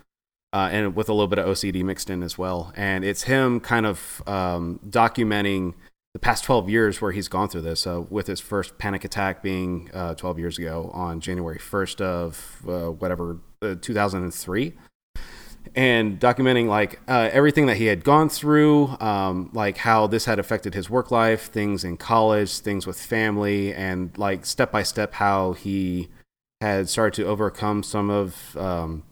[0.53, 2.73] uh, and with a little bit of OCD mixed in as well.
[2.77, 5.75] And it's him kind of um, documenting
[6.15, 9.43] the past 12 years where he's gone through this, uh, with his first panic attack
[9.43, 14.75] being uh, 12 years ago on January 1st of uh, whatever, uh, 2003
[15.75, 20.39] and documenting like uh, everything that he had gone through, um, like how this had
[20.39, 25.13] affected his work life, things in college, things with family, and like step by step
[25.15, 26.09] how he
[26.61, 29.05] had started to overcome some of um,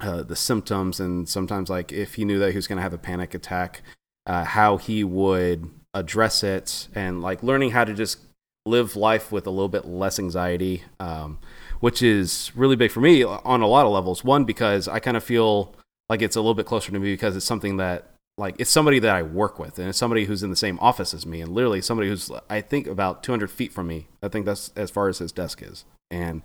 [0.00, 2.92] uh, the symptoms, and sometimes like if he knew that he was going to have
[2.92, 3.82] a panic attack,
[4.26, 8.18] uh, how he would address it, and like learning how to just
[8.64, 10.84] live life with a little bit less anxiety.
[11.00, 11.38] Um,
[11.82, 14.22] which is really big for me on a lot of levels.
[14.22, 15.74] One, because I kind of feel
[16.08, 19.00] like it's a little bit closer to me because it's something that like it's somebody
[19.00, 21.52] that I work with and it's somebody who's in the same office as me and
[21.52, 24.06] literally somebody who's I think about 200 feet from me.
[24.22, 25.84] I think that's as far as his desk is.
[26.08, 26.42] And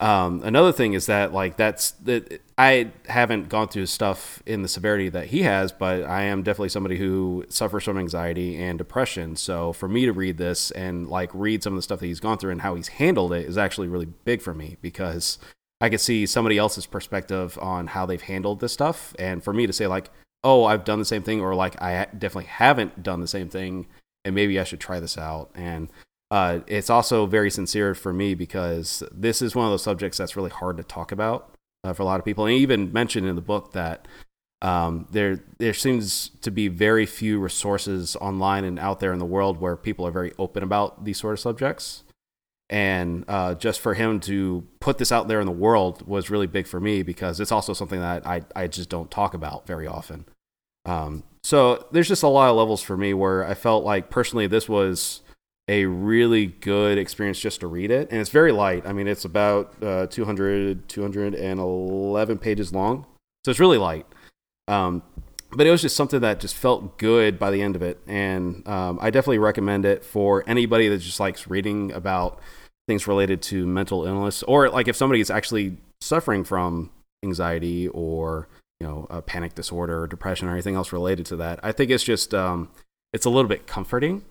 [0.00, 4.68] um, another thing is that like that's that I haven't gone through stuff in the
[4.68, 9.34] severity that he has, but I am definitely somebody who suffers from anxiety and depression.
[9.34, 12.20] So for me to read this and like read some of the stuff that he's
[12.20, 15.38] gone through and how he's handled it is actually really big for me because
[15.80, 19.66] I could see somebody else's perspective on how they've handled this stuff, and for me
[19.66, 20.10] to say like,
[20.44, 23.86] "Oh, I've done the same thing," or like, "I definitely haven't done the same thing,"
[24.24, 25.50] and maybe I should try this out.
[25.54, 25.88] And
[26.30, 30.36] uh, it's also very sincere for me because this is one of those subjects that's
[30.36, 31.54] really hard to talk about
[31.84, 32.46] uh, for a lot of people.
[32.46, 34.06] And even mentioned in the book that
[34.60, 39.24] um, there there seems to be very few resources online and out there in the
[39.24, 42.02] world where people are very open about these sort of subjects
[42.70, 46.46] and uh, just for him to put this out there in the world was really
[46.46, 49.86] big for me because it's also something that I, I just don't talk about very
[49.86, 50.26] often.
[50.84, 54.46] Um, so there's just a lot of levels for me where I felt like personally
[54.46, 55.22] this was
[55.68, 58.10] a really good experience just to read it.
[58.10, 58.86] And it's very light.
[58.86, 63.06] I mean, it's about uh, 200, 211 pages long.
[63.44, 64.06] So it's really light.
[64.66, 65.02] Um,
[65.52, 68.00] but it was just something that just felt good by the end of it.
[68.06, 72.40] And um, I definitely recommend it for anybody that just likes reading about
[72.88, 76.90] things related to mental illness or like if somebody is actually suffering from
[77.22, 78.48] anxiety or
[78.80, 81.90] you know a panic disorder or depression or anything else related to that i think
[81.90, 82.70] it's just um,
[83.12, 84.24] it's a little bit comforting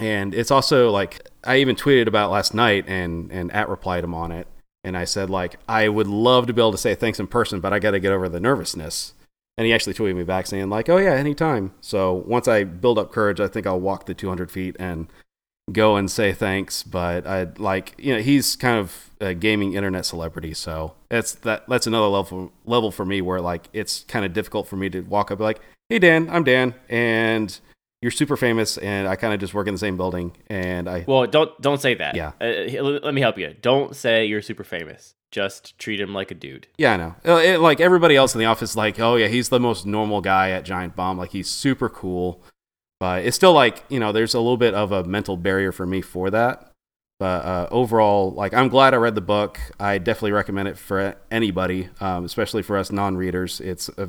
[0.00, 4.14] and it's also like i even tweeted about last night and and at replied him
[4.14, 4.46] on it.
[4.82, 7.60] And i said like i would love to be able to say thanks in person
[7.60, 9.14] but i got to get over the nervousness.
[9.58, 11.72] And he actually tweeted me back saying like oh yeah anytime.
[11.80, 15.08] So once i build up courage i think i'll walk the 200 feet and
[15.70, 16.82] go and say thanks.
[16.82, 21.68] But i like you know he's kind of a gaming internet celebrity so that's that
[21.68, 25.02] that's another level level for me where like it's kind of difficult for me to
[25.02, 26.74] walk up like hey dan i'm dan.
[26.88, 27.60] And
[28.02, 31.04] you're super famous and i kind of just work in the same building and i
[31.06, 32.14] Well, don't don't say that.
[32.16, 32.32] Yeah.
[32.40, 33.54] Uh, let let me help you.
[33.60, 35.14] Don't say you're super famous.
[35.30, 36.66] Just treat him like a dude.
[36.78, 39.48] yeah i know Uh, it, like everybody else in the office like oh yeah he's
[39.48, 42.42] the most normal guy at giant bomb like he's super cool
[42.98, 45.86] but it's still like you know there's a little bit of a mental barrier for
[45.86, 46.72] me for that
[47.20, 51.14] but uh, overall like i'm glad i read the book i definitely recommend it for
[51.30, 54.08] anybody um, especially for us non-readers it's a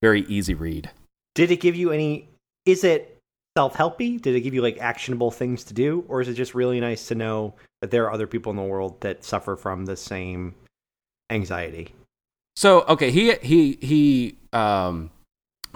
[0.00, 0.90] very easy read
[1.34, 2.28] Did it give you any?
[2.64, 3.13] Is it
[3.56, 4.20] self helpy?
[4.20, 7.08] Did it give you like actionable things to do, or is it just really nice
[7.08, 10.54] to know that there are other people in the world that suffer from the same
[11.30, 11.94] anxiety?
[12.56, 15.10] So okay, he he he um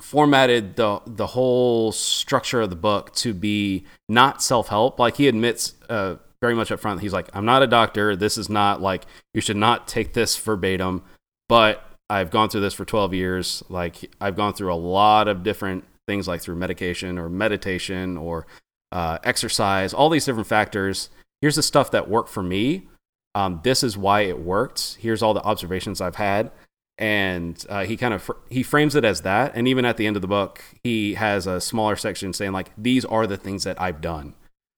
[0.00, 4.98] formatted the the whole structure of the book to be not self help.
[4.98, 8.16] Like he admits uh, very much up front, he's like, "I'm not a doctor.
[8.16, 9.04] This is not like
[9.34, 11.02] you should not take this verbatim."
[11.48, 13.62] But I've gone through this for 12 years.
[13.68, 18.48] Like I've gone through a lot of different things, like through medication or meditation or
[18.90, 21.10] uh, exercise, all these different factors.
[21.40, 22.88] Here's the stuff that worked for me.
[23.36, 24.96] Um, this is why it worked.
[24.98, 26.50] Here's all the observations I've had
[26.98, 30.06] and uh, he kind of fr- he frames it as that and even at the
[30.06, 33.64] end of the book he has a smaller section saying like these are the things
[33.64, 34.34] that i've done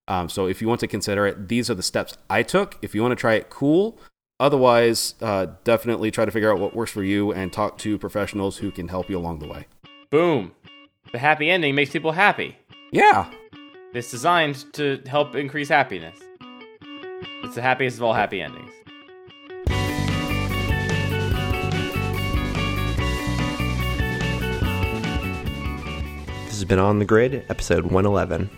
[0.07, 2.95] um, so if you want to consider it these are the steps i took if
[2.95, 3.99] you want to try it cool
[4.39, 8.59] otherwise uh, definitely try to figure out what works for you and talk to professionals
[8.59, 9.67] who can help you along the way
[10.11, 10.53] Boom.
[11.13, 12.57] The happy ending makes people happy.
[12.93, 13.29] yeah
[13.93, 16.17] It's designed to help increase happiness.
[17.43, 18.71] It's the happiest of all happy endings.
[26.45, 28.49] This has been On the Grid, episode 111.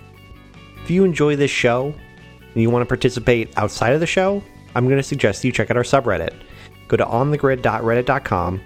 [0.85, 1.95] If you enjoy this show
[2.53, 4.43] and you want to participate outside of the show,
[4.75, 6.35] I'm going to suggest you check out our subreddit.
[6.89, 8.61] Go to onthegrid.reddit.com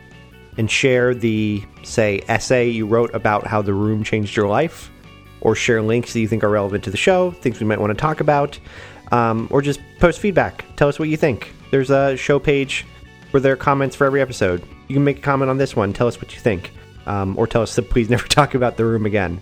[0.59, 4.91] and share the, say, essay you wrote about how the room changed your life,
[5.41, 7.91] or share links that you think are relevant to the show, things we might want
[7.91, 8.59] to talk about,
[9.13, 10.65] um, or just post feedback.
[10.77, 11.53] Tell us what you think.
[11.71, 12.85] There's a show page
[13.31, 14.63] where there are comments for every episode.
[14.89, 16.73] You can make a comment on this one, tell us what you think,
[17.07, 19.41] um, or tell us to please never talk about the room again.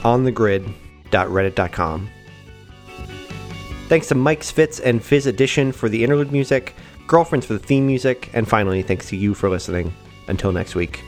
[0.00, 2.10] onthegrid.reddit.com.
[3.88, 6.74] Thanks to Mike's Fits and Fizz Edition for the interlude music,
[7.10, 9.92] Girlfriends for the theme music, and finally, thanks to you for listening.
[10.28, 11.02] Until next week.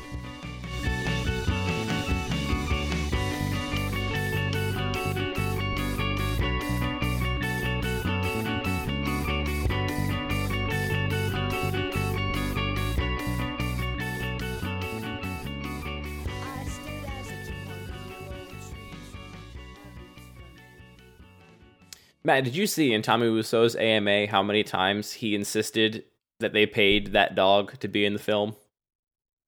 [22.24, 26.04] Matt, did you see in Tommy Wiseau's AMA how many times he insisted
[26.40, 28.54] that they paid that dog to be in the film?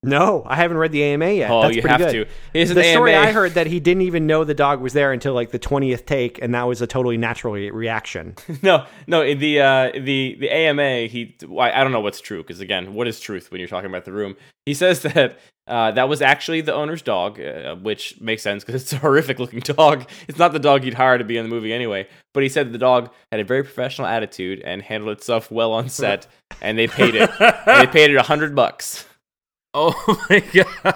[0.04, 1.50] No, I haven't read the AMA yet.
[1.50, 2.26] Oh, That's you pretty have good.
[2.26, 2.32] to.
[2.52, 3.28] Here's the story AMA.
[3.28, 6.04] I heard that he didn't even know the dog was there until like the twentieth
[6.04, 8.34] take, and that was a totally natural reaction.
[8.62, 9.34] no, no.
[9.34, 13.08] The uh, the the AMA, he I, I don't know what's true because again, what
[13.08, 14.36] is truth when you're talking about the room?
[14.66, 18.82] He says that uh, that was actually the owner's dog, uh, which makes sense because
[18.82, 20.08] it's a horrific looking dog.
[20.28, 22.06] It's not the dog you'd hire to be in the movie anyway.
[22.34, 25.88] But he said the dog had a very professional attitude and handled itself well on
[25.88, 26.26] set,
[26.60, 27.30] and they paid it.
[27.40, 29.06] and they paid it a hundred bucks.
[29.76, 30.94] oh my god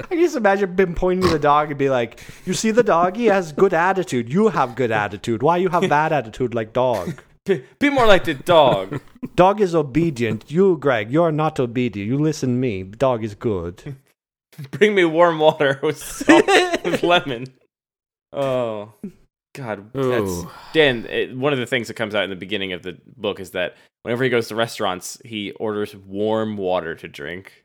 [0.00, 2.82] I can just imagine him pointing to the dog and be like, "You see the
[2.82, 3.16] dog?
[3.16, 4.32] He has good attitude.
[4.32, 5.42] You have good attitude.
[5.42, 7.22] Why you have bad attitude like dog?
[7.46, 9.00] Be, be more like the dog.
[9.34, 10.50] Dog is obedient.
[10.50, 12.08] You, Greg, you are not obedient.
[12.08, 12.82] You listen me.
[12.84, 13.96] Dog is good."
[14.70, 16.46] Bring me warm water with salt,
[16.84, 17.46] with lemon.
[18.32, 18.92] Oh,
[19.54, 20.42] God, that's
[20.72, 21.06] Dan.
[21.10, 23.50] It, one of the things that comes out in the beginning of the book is
[23.50, 27.64] that whenever he goes to restaurants, he orders warm water to drink.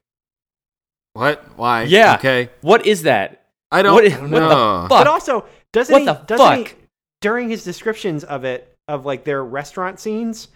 [1.14, 2.16] what why Yeah.
[2.16, 3.46] okay What is that?
[3.72, 4.50] i don't, What is- what the know
[4.82, 4.90] fuck?
[4.90, 6.06] But also, doesn't What he?
[6.06, 6.74] the doesn't he-
[7.22, 10.50] during his descriptions of it, of like their restaurant scenes,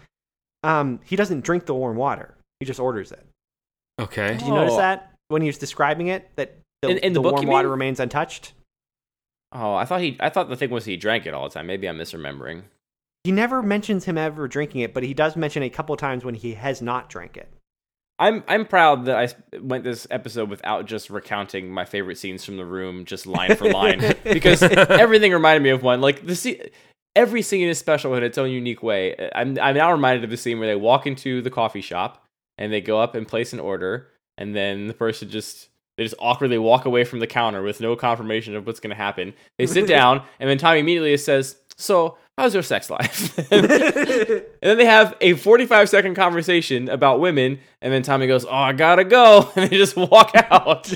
[0.62, 2.34] um, he doesn't drink the warm water.
[2.60, 3.24] He just orders it.
[4.00, 4.78] okay Did you notice Oh.
[4.78, 6.30] that when he was describing it?
[6.36, 7.72] That the, In- in the the book, warm water mean?
[7.72, 8.52] remains untouched.
[9.52, 10.16] Oh, I thought he.
[10.20, 11.66] I thought the thing was he drank it all the time.
[11.66, 12.62] Maybe I'm misremembering.
[13.22, 16.34] He never mentions him ever drinking it, but he does mention a couple times when
[16.34, 17.48] he has not drank it.
[18.18, 22.44] I'm I'm proud that I s- went this episode without just recounting my favorite scenes
[22.44, 26.00] from the room, just line for line, because everything reminded me of one.
[26.00, 26.60] Like the scene,
[27.16, 29.30] every scene is special in its own unique way.
[29.34, 32.24] I'm I'm now reminded of the scene where they walk into the coffee shop
[32.58, 34.08] and they go up and place an order,
[34.38, 37.94] and then the person just they just awkwardly walk away from the counter with no
[37.94, 39.34] confirmation of what's going to happen.
[39.58, 44.78] They sit down, and then Tommy immediately says, "So, how's your sex life?" and then
[44.78, 49.04] they have a 45 second conversation about women, and then Tommy goes, "Oh, I gotta
[49.04, 50.92] go," and they just walk out.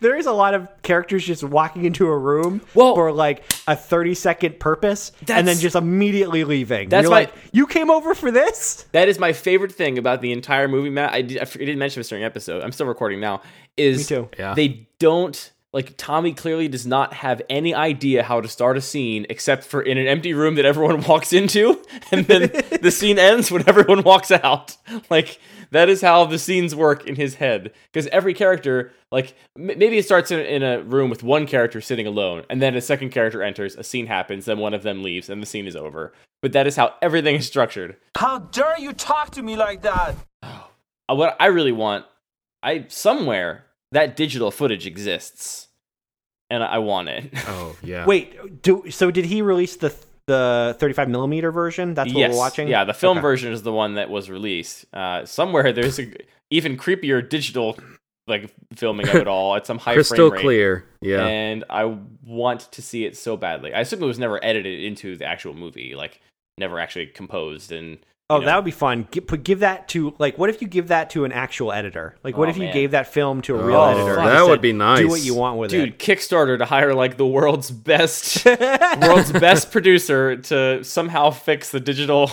[0.00, 3.76] There is a lot of characters just walking into a room Well- for like a
[3.76, 6.88] 30 second purpose and then just immediately leaving.
[6.88, 8.86] That's You're why- like, you came over for this?
[8.92, 11.12] That is my favorite thing about the entire movie, Matt.
[11.12, 12.62] I, did, I didn't mention this during the episode.
[12.62, 13.42] I'm still recording now.
[13.76, 14.28] Is Me too.
[14.38, 14.54] Yeah.
[14.54, 19.26] they don't like Tommy clearly does not have any idea how to start a scene
[19.28, 21.78] except for in an empty room that everyone walks into,
[22.10, 22.50] and then
[22.80, 24.74] the scene ends when everyone walks out.
[25.10, 25.38] Like
[25.72, 27.72] that is how the scenes work in his head.
[27.92, 31.82] Because every character, like m- maybe it starts in, in a room with one character
[31.82, 35.02] sitting alone, and then a second character enters, a scene happens, then one of them
[35.02, 36.14] leaves, and the scene is over.
[36.40, 37.96] But that is how everything is structured.
[38.16, 40.14] How dare you talk to me like that?
[40.42, 42.06] Uh, what I really want,
[42.62, 45.65] I somewhere that digital footage exists,
[46.50, 47.30] and I want it.
[47.48, 48.04] Oh yeah.
[48.06, 49.10] Wait, do so?
[49.10, 49.94] Did he release the
[50.26, 51.94] the 35 millimeter version?
[51.94, 52.68] That's what yes, we're watching.
[52.68, 53.22] yeah, the film Okay.
[53.22, 54.84] version is the one that was released.
[54.92, 56.12] Uh, somewhere there's a
[56.50, 57.78] even creepier digital
[58.28, 60.40] like filming of it all at some high crystal frame rate.
[60.42, 60.84] clear.
[61.00, 61.24] Yeah.
[61.26, 63.72] and I want to see it so badly.
[63.72, 66.20] I assume it was never edited into the actual movie, like
[66.58, 67.70] never actually composed.
[67.70, 68.46] And Oh, you know.
[68.46, 69.06] that would be fun.
[69.12, 72.16] Give, give that to like, what if you give that to an actual editor?
[72.24, 72.72] Like, what Oh, if you man.
[72.72, 74.18] gave that film to a real Oh, editor?
[74.18, 74.98] and that said, would be nice.
[74.98, 75.76] Do what you want with it.
[75.84, 78.44] dude, Kickstarter to hire like the world's best,
[79.00, 82.30] world's best producer to somehow fix the digital.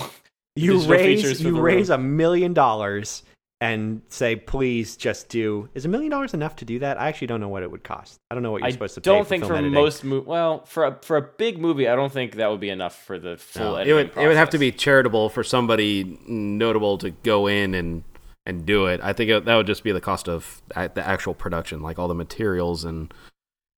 [0.56, 2.00] You digital features raise for you the raise room.
[2.00, 3.22] a million dollars
[3.64, 5.70] and say, please just do.
[5.72, 7.00] Is a million dollars enough to do that?
[7.00, 8.20] I actually don't know what it would cost.
[8.30, 9.10] I don't know what you're I supposed to pay.
[9.10, 9.72] I don't for think film for editing.
[9.72, 12.68] most mo- well for a, for a big movie, I don't think that would be
[12.68, 13.62] enough for the full.
[13.62, 17.46] No, it editing would it would have to be charitable for somebody notable to go
[17.46, 18.04] in and
[18.44, 19.00] and do it.
[19.02, 22.08] I think it, that would just be the cost of the actual production, like all
[22.08, 23.14] the materials and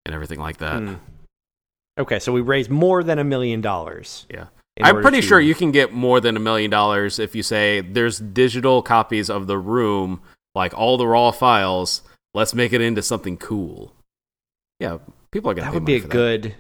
[0.05, 0.81] and everything like that.
[0.81, 0.95] Hmm.
[1.99, 4.27] Okay, so we raised more than a million dollars.
[4.29, 4.47] Yeah.
[4.77, 7.43] In I'm pretty to- sure you can get more than a million dollars if you
[7.43, 10.21] say there's digital copies of the room,
[10.55, 12.03] like all the raw files.
[12.35, 13.95] Let's make it into something cool.
[14.81, 14.99] Yeah,
[15.31, 15.67] people are gonna.
[15.67, 16.13] That pay would be a for that.
[16.13, 16.55] good.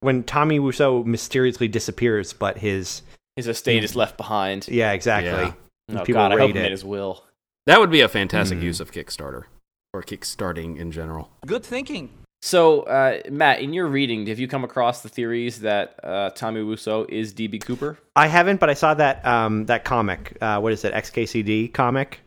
[0.00, 3.02] When Tommy Wiseau mysteriously disappears, but his
[3.36, 4.66] His estate is left behind.
[4.68, 5.30] yeah, exactly.
[5.30, 6.00] Yeah.
[6.00, 6.62] Oh people God, I hope rate he it.
[6.62, 7.24] made his will.
[7.66, 8.64] That would be a fantastic Hmm.
[8.64, 9.44] use of Kickstarter
[9.92, 11.30] or kickstarting in general.
[11.46, 12.10] Good thinking.
[12.42, 16.62] So, uh, Matt, in your reading, have you come across the theories that uh, Tommy
[16.62, 17.98] Wiseau is DB Cooper?
[18.16, 20.36] I haven't, but I saw that um that comic.
[20.40, 20.94] Uh, what is it?
[20.94, 22.20] XKCD comic.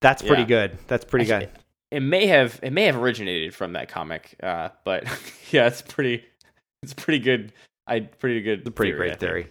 [0.00, 0.48] That's pretty Yeah.
[0.48, 0.78] good.
[0.88, 1.58] That's pretty Actually, good.
[1.90, 5.04] It may have it may have originated from that comic, uh, but
[5.50, 6.24] yeah, it's pretty
[6.82, 7.52] it's pretty good.
[7.86, 8.60] I pretty good.
[8.60, 9.46] It's a pretty theory, great theory.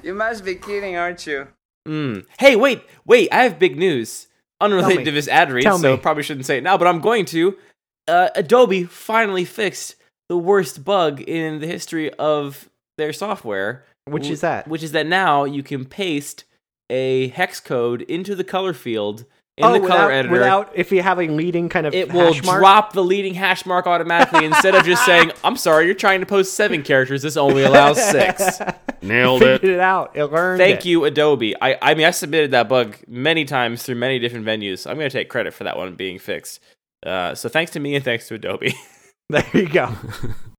[0.02, 1.48] you must be kidding, aren't you?
[1.86, 2.26] Mm.
[2.38, 3.32] Hey, wait, wait!
[3.32, 4.26] I have big news,
[4.60, 6.02] unrelated to this ad read, Tell so me.
[6.02, 7.56] probably shouldn't say it now, but I'm going to.
[8.08, 9.96] Uh, Adobe finally fixed
[10.28, 14.66] the worst bug in the history of their software, Which wh- is that?
[14.68, 16.44] Which is that now you can paste
[16.90, 19.24] a hex code into the color field
[19.58, 20.32] in oh, the without, color editor.
[20.32, 22.60] without if you have a leading kind of it will hash mark?
[22.60, 26.26] drop the leading hash mark automatically instead of just saying, "I'm sorry, you're trying to
[26.26, 27.22] post seven characters.
[27.22, 28.60] This only allows six.
[29.02, 29.74] Nailed it Figured it.
[29.76, 30.16] it out.
[30.16, 30.58] It learned.
[30.58, 30.86] Thank it.
[30.86, 31.54] you, Adobe.
[31.60, 34.88] I, I mean, I submitted that bug many times through many different venues.
[34.88, 36.60] I'm going to take credit for that one being fixed.
[37.04, 38.74] Uh, so thanks to me and thanks to Adobe.
[39.30, 39.94] There you go.